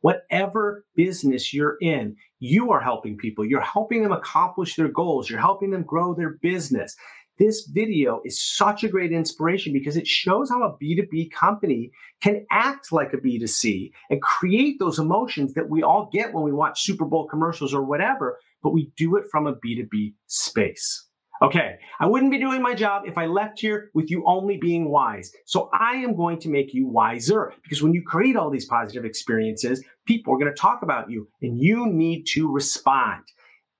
Whatever 0.01 0.85
business 0.95 1.53
you're 1.53 1.77
in, 1.81 2.15
you 2.39 2.71
are 2.71 2.79
helping 2.79 3.17
people. 3.17 3.45
You're 3.45 3.61
helping 3.61 4.01
them 4.03 4.11
accomplish 4.11 4.75
their 4.75 4.87
goals. 4.87 5.29
You're 5.29 5.39
helping 5.39 5.71
them 5.71 5.83
grow 5.83 6.13
their 6.13 6.37
business. 6.41 6.95
This 7.37 7.69
video 7.73 8.21
is 8.25 8.41
such 8.41 8.83
a 8.83 8.89
great 8.89 9.13
inspiration 9.13 9.71
because 9.71 9.95
it 9.95 10.05
shows 10.05 10.49
how 10.49 10.61
a 10.63 10.77
B2B 10.77 11.31
company 11.31 11.91
can 12.21 12.45
act 12.51 12.91
like 12.91 13.13
a 13.13 13.17
B2C 13.17 13.91
and 14.09 14.21
create 14.21 14.77
those 14.77 14.99
emotions 14.99 15.53
that 15.53 15.69
we 15.69 15.81
all 15.81 16.09
get 16.11 16.33
when 16.33 16.43
we 16.43 16.51
watch 16.51 16.81
Super 16.81 17.05
Bowl 17.05 17.27
commercials 17.27 17.73
or 17.73 17.83
whatever, 17.83 18.37
but 18.61 18.73
we 18.73 18.91
do 18.97 19.15
it 19.15 19.23
from 19.31 19.47
a 19.47 19.55
B2B 19.55 20.15
space. 20.27 21.08
Okay, 21.41 21.77
I 22.01 22.05
wouldn't 22.05 22.31
be 22.31 22.39
doing 22.39 22.61
my 22.61 22.73
job 22.73 23.03
if 23.05 23.17
I 23.17 23.25
left 23.25 23.61
here 23.61 23.91
with 23.93 24.11
you 24.11 24.23
only 24.25 24.57
being 24.57 24.89
wise. 24.89 25.31
So 25.45 25.69
I 25.71 25.93
am 25.95 26.15
going 26.15 26.37
to 26.41 26.49
make 26.49 26.73
you 26.73 26.85
wiser 26.85 27.53
because 27.63 27.81
when 27.81 27.93
you 27.93 28.03
create 28.05 28.35
all 28.35 28.49
these 28.49 28.65
positive 28.65 29.05
experiences, 29.05 29.83
people 30.05 30.33
are 30.33 30.37
going 30.37 30.53
to 30.53 30.61
talk 30.61 30.81
about 30.81 31.09
you 31.09 31.29
and 31.41 31.57
you 31.57 31.87
need 31.87 32.25
to 32.33 32.51
respond. 32.51 33.23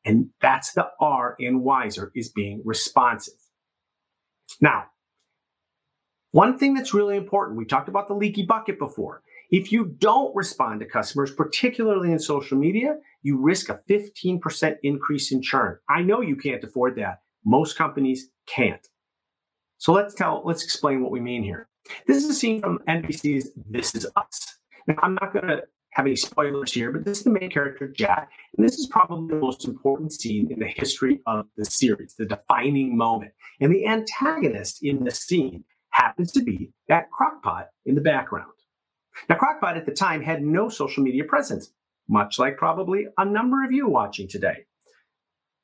And 0.06 0.30
that's 0.42 0.72
the 0.72 0.88
R 1.02 1.36
in 1.38 1.62
wiser 1.62 2.14
is 2.16 2.30
being 2.30 2.62
responsive. 2.64 3.34
Now, 4.62 4.86
one 6.32 6.58
thing 6.58 6.76
that's 6.76 6.94
really 6.94 7.18
important, 7.18 7.58
we 7.58 7.66
talked 7.66 7.90
about 7.90 8.08
the 8.08 8.14
leaky 8.14 8.46
bucket 8.46 8.80
before. 8.80 9.22
If 9.52 9.72
you 9.72 9.96
don't 9.98 10.34
respond 10.36 10.80
to 10.80 10.86
customers, 10.86 11.32
particularly 11.32 12.12
in 12.12 12.20
social 12.20 12.58
media, 12.58 12.98
you 13.22 13.42
risk 13.42 13.68
a 13.68 13.82
15% 13.90 14.76
increase 14.84 15.32
in 15.32 15.42
churn. 15.42 15.80
I 15.90 16.04
know 16.04 16.22
you 16.22 16.36
can't 16.36 16.64
afford 16.64 16.96
that. 16.98 17.20
Most 17.46 17.78
companies 17.78 18.30
can't. 18.48 18.86
So 19.78 19.94
let's 19.94 20.14
tell, 20.14 20.42
let's 20.46 20.64
explain 20.64 21.02
what 21.02 21.12
we 21.12 21.20
mean 21.20 21.44
here. 21.44 21.70
This 22.08 22.24
is 22.24 22.30
a 22.30 22.34
scene 22.34 22.62
from 22.62 22.80
NBC's 22.88 23.52
This 23.56 23.96
Is 23.96 24.06
Us. 24.16 24.60
Now, 24.88 24.96
I'm 25.02 25.16
not 25.16 25.34
going 25.34 25.48
to 25.48 25.64
have 25.92 26.06
any 26.06 26.16
spoilers 26.16 26.74
here, 26.74 26.92
but 26.92 27.06
this 27.06 27.20
is 27.20 27.24
the 27.24 27.32
main 27.32 27.50
character, 27.50 27.88
Jack, 27.88 28.30
and 28.58 28.66
this 28.66 28.78
is 28.78 28.88
probably 28.88 29.34
the 29.34 29.42
most 29.42 29.66
important 29.66 30.14
scene 30.14 30.52
in 30.52 30.60
the 30.60 30.68
history 30.68 31.22
of 31.26 31.46
the 31.58 31.66
series, 31.66 32.16
the 32.16 32.26
defining 32.26 32.96
moment. 32.96 33.32
And 33.60 33.74
the 33.74 33.88
antagonist 33.88 34.84
in 34.84 35.04
the 35.04 35.12
scene 35.12 35.64
happens 35.92 36.32
to 36.34 36.44
be 36.44 36.72
that 36.88 37.08
crockpot 37.12 37.66
in 37.86 37.96
the 37.96 38.02
background. 38.02 38.52
Now, 39.28 39.38
Crockpot 39.38 39.76
at 39.76 39.86
the 39.86 39.92
time 39.92 40.22
had 40.22 40.42
no 40.42 40.70
social 40.70 41.04
media 41.04 41.24
presence, 41.24 41.72
much 42.08 42.40
like 42.40 42.58
probably 42.58 43.08
a 43.18 43.26
number 43.26 43.64
of 43.64 43.72
you 43.72 43.88
watching 43.88 44.28
today. 44.28 44.66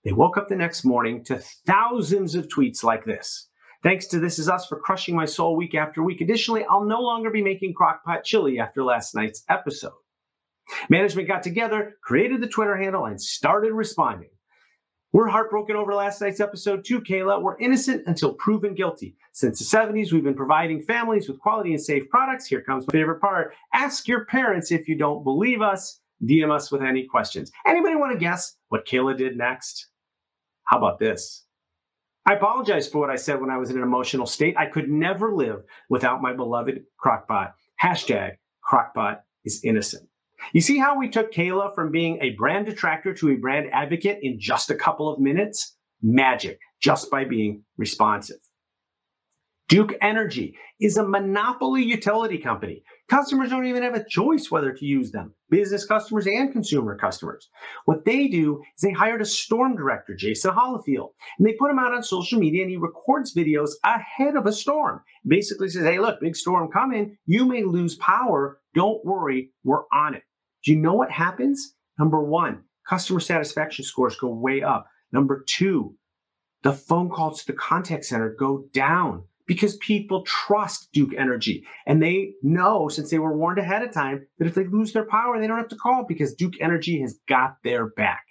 They 0.05 0.13
woke 0.13 0.37
up 0.37 0.47
the 0.47 0.55
next 0.55 0.85
morning 0.85 1.23
to 1.25 1.39
thousands 1.65 2.35
of 2.35 2.47
tweets 2.47 2.83
like 2.83 3.05
this. 3.05 3.49
Thanks 3.81 4.05
to 4.07 4.19
This 4.19 4.37
Is 4.37 4.47
Us 4.47 4.67
for 4.67 4.79
crushing 4.79 5.15
my 5.15 5.25
soul 5.25 5.55
week 5.55 5.73
after 5.73 6.03
week. 6.03 6.21
Additionally, 6.21 6.63
I'll 6.69 6.85
no 6.85 7.01
longer 7.01 7.31
be 7.31 7.41
making 7.41 7.73
crockpot 7.73 8.23
chili 8.23 8.59
after 8.59 8.83
last 8.83 9.15
night's 9.15 9.43
episode. 9.49 9.93
Management 10.89 11.27
got 11.27 11.41
together, 11.41 11.95
created 12.03 12.39
the 12.39 12.47
Twitter 12.47 12.77
handle, 12.77 13.05
and 13.05 13.19
started 13.19 13.73
responding. 13.73 14.29
We're 15.11 15.27
heartbroken 15.27 15.75
over 15.75 15.93
last 15.95 16.21
night's 16.21 16.39
episode 16.39 16.85
too, 16.85 17.01
Kayla. 17.01 17.41
We're 17.41 17.57
innocent 17.57 18.03
until 18.05 18.33
proven 18.33 18.75
guilty. 18.75 19.15
Since 19.31 19.57
the 19.57 19.77
70s, 19.77 20.11
we've 20.11 20.23
been 20.23 20.35
providing 20.35 20.81
families 20.81 21.27
with 21.27 21.39
quality 21.39 21.71
and 21.71 21.81
safe 21.81 22.07
products. 22.09 22.45
Here 22.45 22.61
comes 22.61 22.85
my 22.87 22.91
favorite 22.91 23.21
part. 23.21 23.53
Ask 23.73 24.07
your 24.07 24.25
parents 24.25 24.71
if 24.71 24.87
you 24.87 24.97
don't 24.97 25.23
believe 25.23 25.61
us. 25.61 25.99
DM 26.23 26.51
us 26.51 26.71
with 26.71 26.81
any 26.83 27.05
questions. 27.05 27.51
Anybody 27.65 27.95
want 27.95 28.13
to 28.13 28.19
guess 28.19 28.55
what 28.69 28.85
Kayla 28.85 29.17
did 29.17 29.35
next? 29.37 29.87
How 30.65 30.78
about 30.78 30.99
this? 30.99 31.45
I 32.28 32.34
apologize 32.34 32.88
for 32.88 32.99
what 32.99 33.12
I 33.12 33.15
said 33.15 33.39
when 33.39 33.51
I 33.51 33.58
was 33.58 33.69
in 33.69 33.78
an 33.78 33.84
emotional 33.84 34.25
state. 34.25 34.56
I 34.58 34.65
could 34.65 34.89
never 34.89 35.36
live 35.36 35.63
without 35.89 36.21
my 36.21 36.34
beloved 36.34 36.84
Crockpot. 37.04 37.54
Hashtag 37.82 38.32
Crockpot 38.67 39.19
is 39.43 39.62
innocent. 39.63 40.10
You 40.54 40.62
see 40.62 40.78
how 40.78 40.97
we 40.97 41.08
took 41.08 41.32
Kayla 41.32 41.73
from 41.75 41.91
being 41.91 42.17
a 42.21 42.32
brand 42.32 42.65
detractor 42.65 43.13
to 43.13 43.30
a 43.30 43.36
brand 43.36 43.69
advocate 43.71 44.19
in 44.21 44.39
just 44.39 44.69
a 44.69 44.75
couple 44.75 45.08
of 45.12 45.19
minutes? 45.19 45.78
Magic, 46.01 46.60
just 46.82 47.10
by 47.10 47.25
being 47.25 47.63
responsive. 47.78 48.38
Duke 49.67 49.95
Energy 49.99 50.56
is 50.80 50.97
a 50.97 51.08
monopoly 51.08 51.82
utility 51.82 52.38
company. 52.38 52.84
Customers 53.10 53.49
don't 53.49 53.65
even 53.65 53.82
have 53.82 53.95
a 53.95 54.08
choice 54.08 54.51
whether 54.51 54.71
to 54.71 54.86
use 54.86 55.12
them, 55.12 55.34
business 55.49 55.86
customers 55.86 56.28
and 56.28 56.51
consumer 56.51 56.95
customers. 56.95 57.49
What 57.86 58.06
they 58.06 58.28
do 58.28 58.62
is 58.75 58.82
they 58.82 58.91
hired 58.91 59.23
a 59.23 59.25
storm 59.25 59.75
director, 59.75 60.15
Jason 60.15 60.51
Hollifield, 60.51 61.10
and 61.39 61.47
they 61.47 61.54
put 61.54 61.71
him 61.71 61.80
out 61.80 61.93
on 61.93 62.04
social 62.04 62.39
media 62.39 62.62
and 62.62 62.69
he 62.69 62.78
records 62.78 63.34
videos 63.34 63.71
ahead 63.84 64.36
of 64.36 64.45
a 64.45 64.54
storm. 64.54 65.01
Basically 65.25 65.69
says, 65.69 65.84
hey, 65.84 65.97
look, 65.97 66.21
big 66.21 66.36
storm 66.36 66.71
coming. 66.71 67.17
You 67.25 67.45
may 67.45 67.63
lose 67.63 67.95
power. 67.95 68.60
Don't 68.75 69.04
worry, 69.04 69.49
we're 69.63 69.88
on 69.91 70.13
it. 70.13 70.23
Do 70.63 70.73
you 70.73 70.78
know 70.78 70.93
what 70.93 71.10
happens? 71.10 71.73
Number 71.97 72.23
one, 72.23 72.63
customer 72.88 73.19
satisfaction 73.19 73.84
scores 73.84 74.15
go 74.15 74.28
way 74.28 74.62
up. 74.62 74.86
Number 75.12 75.43
two, 75.47 75.95
the 76.62 76.73
phone 76.73 77.10
calls 77.10 77.39
to 77.39 77.47
the 77.47 77.58
contact 77.58 78.06
center 78.06 78.36
go 78.38 78.65
down 78.71 79.23
because 79.47 79.77
people 79.77 80.23
trust 80.23 80.89
Duke 80.93 81.13
Energy. 81.17 81.65
And 81.86 82.01
they 82.01 82.34
know, 82.41 82.88
since 82.88 83.12
they 83.12 83.19
were 83.19 83.38
warned 83.38 83.60
ahead 83.60 83.84
of 83.84 83.93
time, 83.93 84.25
that 84.39 84.47
if 84.47 84.55
they 84.55 84.65
lose 84.65 84.93
their 84.93 85.05
power, 85.05 85.39
they 85.39 85.47
don't 85.47 85.58
have 85.58 85.67
to 85.69 85.75
call 85.75 86.05
because 86.08 86.34
Duke 86.34 86.55
Energy 86.60 87.01
has 87.01 87.19
got 87.27 87.58
their 87.63 87.89
back. 87.89 88.25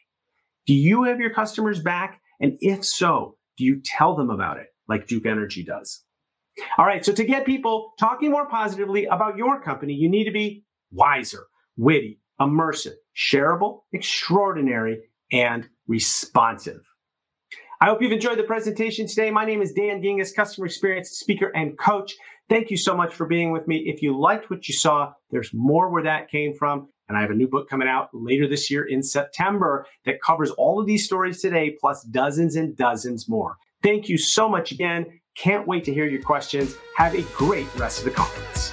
Do 0.66 0.74
you 0.74 1.05
have 1.05 1.20
your 1.20 1.33
customers 1.33 1.81
back? 1.81 2.20
And 2.40 2.57
if 2.61 2.85
so, 2.85 3.37
do 3.57 3.64
you 3.64 3.81
tell 3.85 4.16
them 4.16 4.31
about 4.31 4.59
it 4.59 4.66
like 4.88 5.07
Duke 5.07 5.27
Energy 5.27 5.62
does? 5.62 6.03
All 6.79 6.87
right, 6.87 7.05
so 7.05 7.12
to 7.12 7.24
get 7.24 7.46
people 7.46 7.92
talking 7.98 8.31
more 8.31 8.48
positively 8.48 9.07
about 9.07 9.37
your 9.37 9.61
company, 9.61 9.92
you 9.94 10.09
need 10.09 10.24
to 10.24 10.31
be 10.31 10.64
wiser, 10.92 11.46
witty, 11.77 12.20
immersive, 12.40 12.94
shareable, 13.16 13.81
extraordinary, 13.92 15.00
and 15.33 15.68
responsive. 15.87 16.81
I 17.80 17.87
hope 17.87 18.00
you've 18.00 18.12
enjoyed 18.12 18.38
the 18.38 18.44
presentation 18.44 19.06
today. 19.06 19.30
My 19.30 19.44
name 19.44 19.60
is 19.60 19.72
Dan 19.72 20.00
Gingiss, 20.00 20.34
customer 20.34 20.66
experience 20.66 21.10
speaker 21.10 21.50
and 21.56 21.76
coach. 21.76 22.14
Thank 22.48 22.70
you 22.70 22.76
so 22.76 22.96
much 22.96 23.12
for 23.14 23.26
being 23.26 23.50
with 23.50 23.66
me. 23.66 23.78
If 23.87 24.00
you 24.00 24.18
liked 24.18 24.48
what 24.48 24.68
you 24.68 24.74
saw, 24.74 25.12
there's 25.30 25.52
more 25.52 25.90
where 25.90 26.04
that 26.04 26.30
came 26.30 26.54
from. 26.54 26.88
And 27.08 27.18
I 27.18 27.20
have 27.20 27.30
a 27.30 27.34
new 27.34 27.48
book 27.48 27.68
coming 27.68 27.88
out 27.88 28.10
later 28.12 28.46
this 28.46 28.70
year 28.70 28.84
in 28.84 29.02
September 29.02 29.87
that 30.06 30.22
covers 30.22 30.50
all 30.52 30.80
of 30.80 30.87
these 30.87 31.04
stories 31.04 31.42
today, 31.42 31.76
plus 31.80 32.04
dozens 32.04 32.56
and 32.56 32.76
dozens 32.76 33.28
more. 33.28 33.56
Thank 33.82 34.08
you 34.08 34.18
so 34.18 34.48
much 34.48 34.70
again. 34.72 35.20
Can't 35.37 35.66
wait 35.66 35.84
to 35.84 35.92
hear 35.92 36.06
your 36.06 36.22
questions. 36.22 36.76
Have 36.96 37.14
a 37.14 37.22
great 37.34 37.66
rest 37.76 37.98
of 37.98 38.04
the 38.04 38.12
conference. 38.12 38.72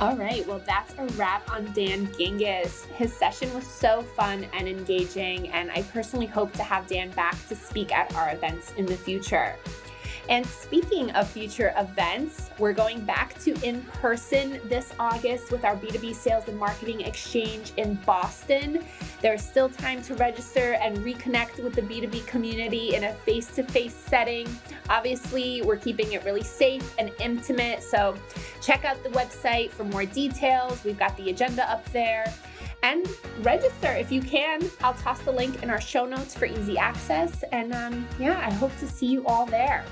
All 0.00 0.16
right, 0.16 0.46
well, 0.46 0.60
that's 0.66 0.92
a 0.98 1.04
wrap 1.16 1.48
on 1.52 1.66
Dan 1.72 2.08
Gingiss. 2.08 2.84
His 2.86 3.12
session 3.12 3.54
was 3.54 3.64
so 3.64 4.02
fun 4.02 4.44
and 4.52 4.66
engaging, 4.68 5.48
and 5.50 5.70
I 5.70 5.82
personally 5.82 6.26
hope 6.26 6.52
to 6.54 6.64
have 6.64 6.88
Dan 6.88 7.10
back 7.10 7.36
to 7.48 7.54
speak 7.54 7.94
at 7.94 8.12
our 8.16 8.34
events 8.34 8.72
in 8.76 8.86
the 8.86 8.96
future. 8.96 9.54
And 10.28 10.46
speaking 10.46 11.10
of 11.12 11.28
future 11.28 11.74
events, 11.76 12.50
we're 12.58 12.72
going 12.72 13.00
back 13.04 13.38
to 13.40 13.54
in 13.66 13.82
person 13.82 14.60
this 14.64 14.92
August 14.98 15.50
with 15.50 15.64
our 15.64 15.76
B2B 15.76 16.14
Sales 16.14 16.48
and 16.48 16.58
Marketing 16.58 17.02
Exchange 17.02 17.72
in 17.76 17.94
Boston. 18.06 18.82
There's 19.20 19.42
still 19.42 19.68
time 19.68 20.02
to 20.02 20.14
register 20.14 20.74
and 20.74 20.98
reconnect 20.98 21.62
with 21.62 21.74
the 21.74 21.82
B2B 21.82 22.26
community 22.26 22.94
in 22.94 23.04
a 23.04 23.12
face 23.12 23.48
to 23.56 23.62
face 23.62 23.94
setting. 23.94 24.48
Obviously, 24.88 25.62
we're 25.62 25.76
keeping 25.76 26.12
it 26.12 26.24
really 26.24 26.42
safe 26.42 26.94
and 26.98 27.10
intimate, 27.20 27.82
so 27.82 28.16
check 28.62 28.84
out 28.84 29.02
the 29.02 29.10
website 29.10 29.70
for 29.70 29.84
more 29.84 30.06
details. 30.06 30.82
We've 30.84 30.98
got 30.98 31.16
the 31.16 31.30
agenda 31.30 31.70
up 31.70 31.84
there 31.92 32.32
and 32.84 33.08
register 33.40 33.92
if 33.92 34.12
you 34.12 34.20
can. 34.20 34.62
I'll 34.82 34.94
toss 34.94 35.20
the 35.20 35.32
link 35.32 35.62
in 35.62 35.70
our 35.70 35.80
show 35.80 36.04
notes 36.04 36.34
for 36.34 36.44
easy 36.44 36.76
access. 36.78 37.42
And 37.50 37.72
um, 37.72 38.06
yeah, 38.18 38.38
I 38.38 38.52
hope 38.52 38.76
to 38.78 38.86
see 38.86 39.06
you 39.06 39.26
all 39.26 39.46
there. 39.46 39.84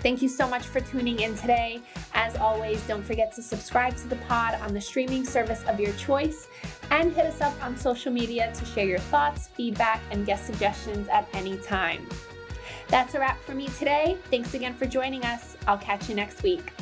Thank 0.00 0.22
you 0.22 0.28
so 0.28 0.48
much 0.48 0.62
for 0.62 0.80
tuning 0.80 1.20
in 1.20 1.36
today. 1.36 1.80
As 2.14 2.34
always, 2.36 2.80
don't 2.86 3.04
forget 3.04 3.32
to 3.34 3.42
subscribe 3.42 3.96
to 3.98 4.08
the 4.08 4.16
pod 4.16 4.54
on 4.62 4.72
the 4.72 4.80
streaming 4.80 5.24
service 5.24 5.62
of 5.68 5.78
your 5.78 5.92
choice 5.92 6.48
and 6.90 7.12
hit 7.12 7.26
us 7.26 7.40
up 7.42 7.54
on 7.62 7.76
social 7.76 8.10
media 8.10 8.50
to 8.54 8.64
share 8.64 8.86
your 8.86 8.98
thoughts, 8.98 9.48
feedback, 9.48 10.00
and 10.10 10.24
guest 10.24 10.46
suggestions 10.46 11.06
at 11.08 11.28
any 11.34 11.58
time. 11.58 12.08
That's 12.88 13.14
a 13.14 13.20
wrap 13.20 13.40
for 13.42 13.54
me 13.54 13.68
today. 13.78 14.16
Thanks 14.30 14.54
again 14.54 14.74
for 14.74 14.86
joining 14.86 15.22
us. 15.24 15.56
I'll 15.68 15.78
catch 15.78 16.08
you 16.08 16.14
next 16.14 16.42
week. 16.42 16.72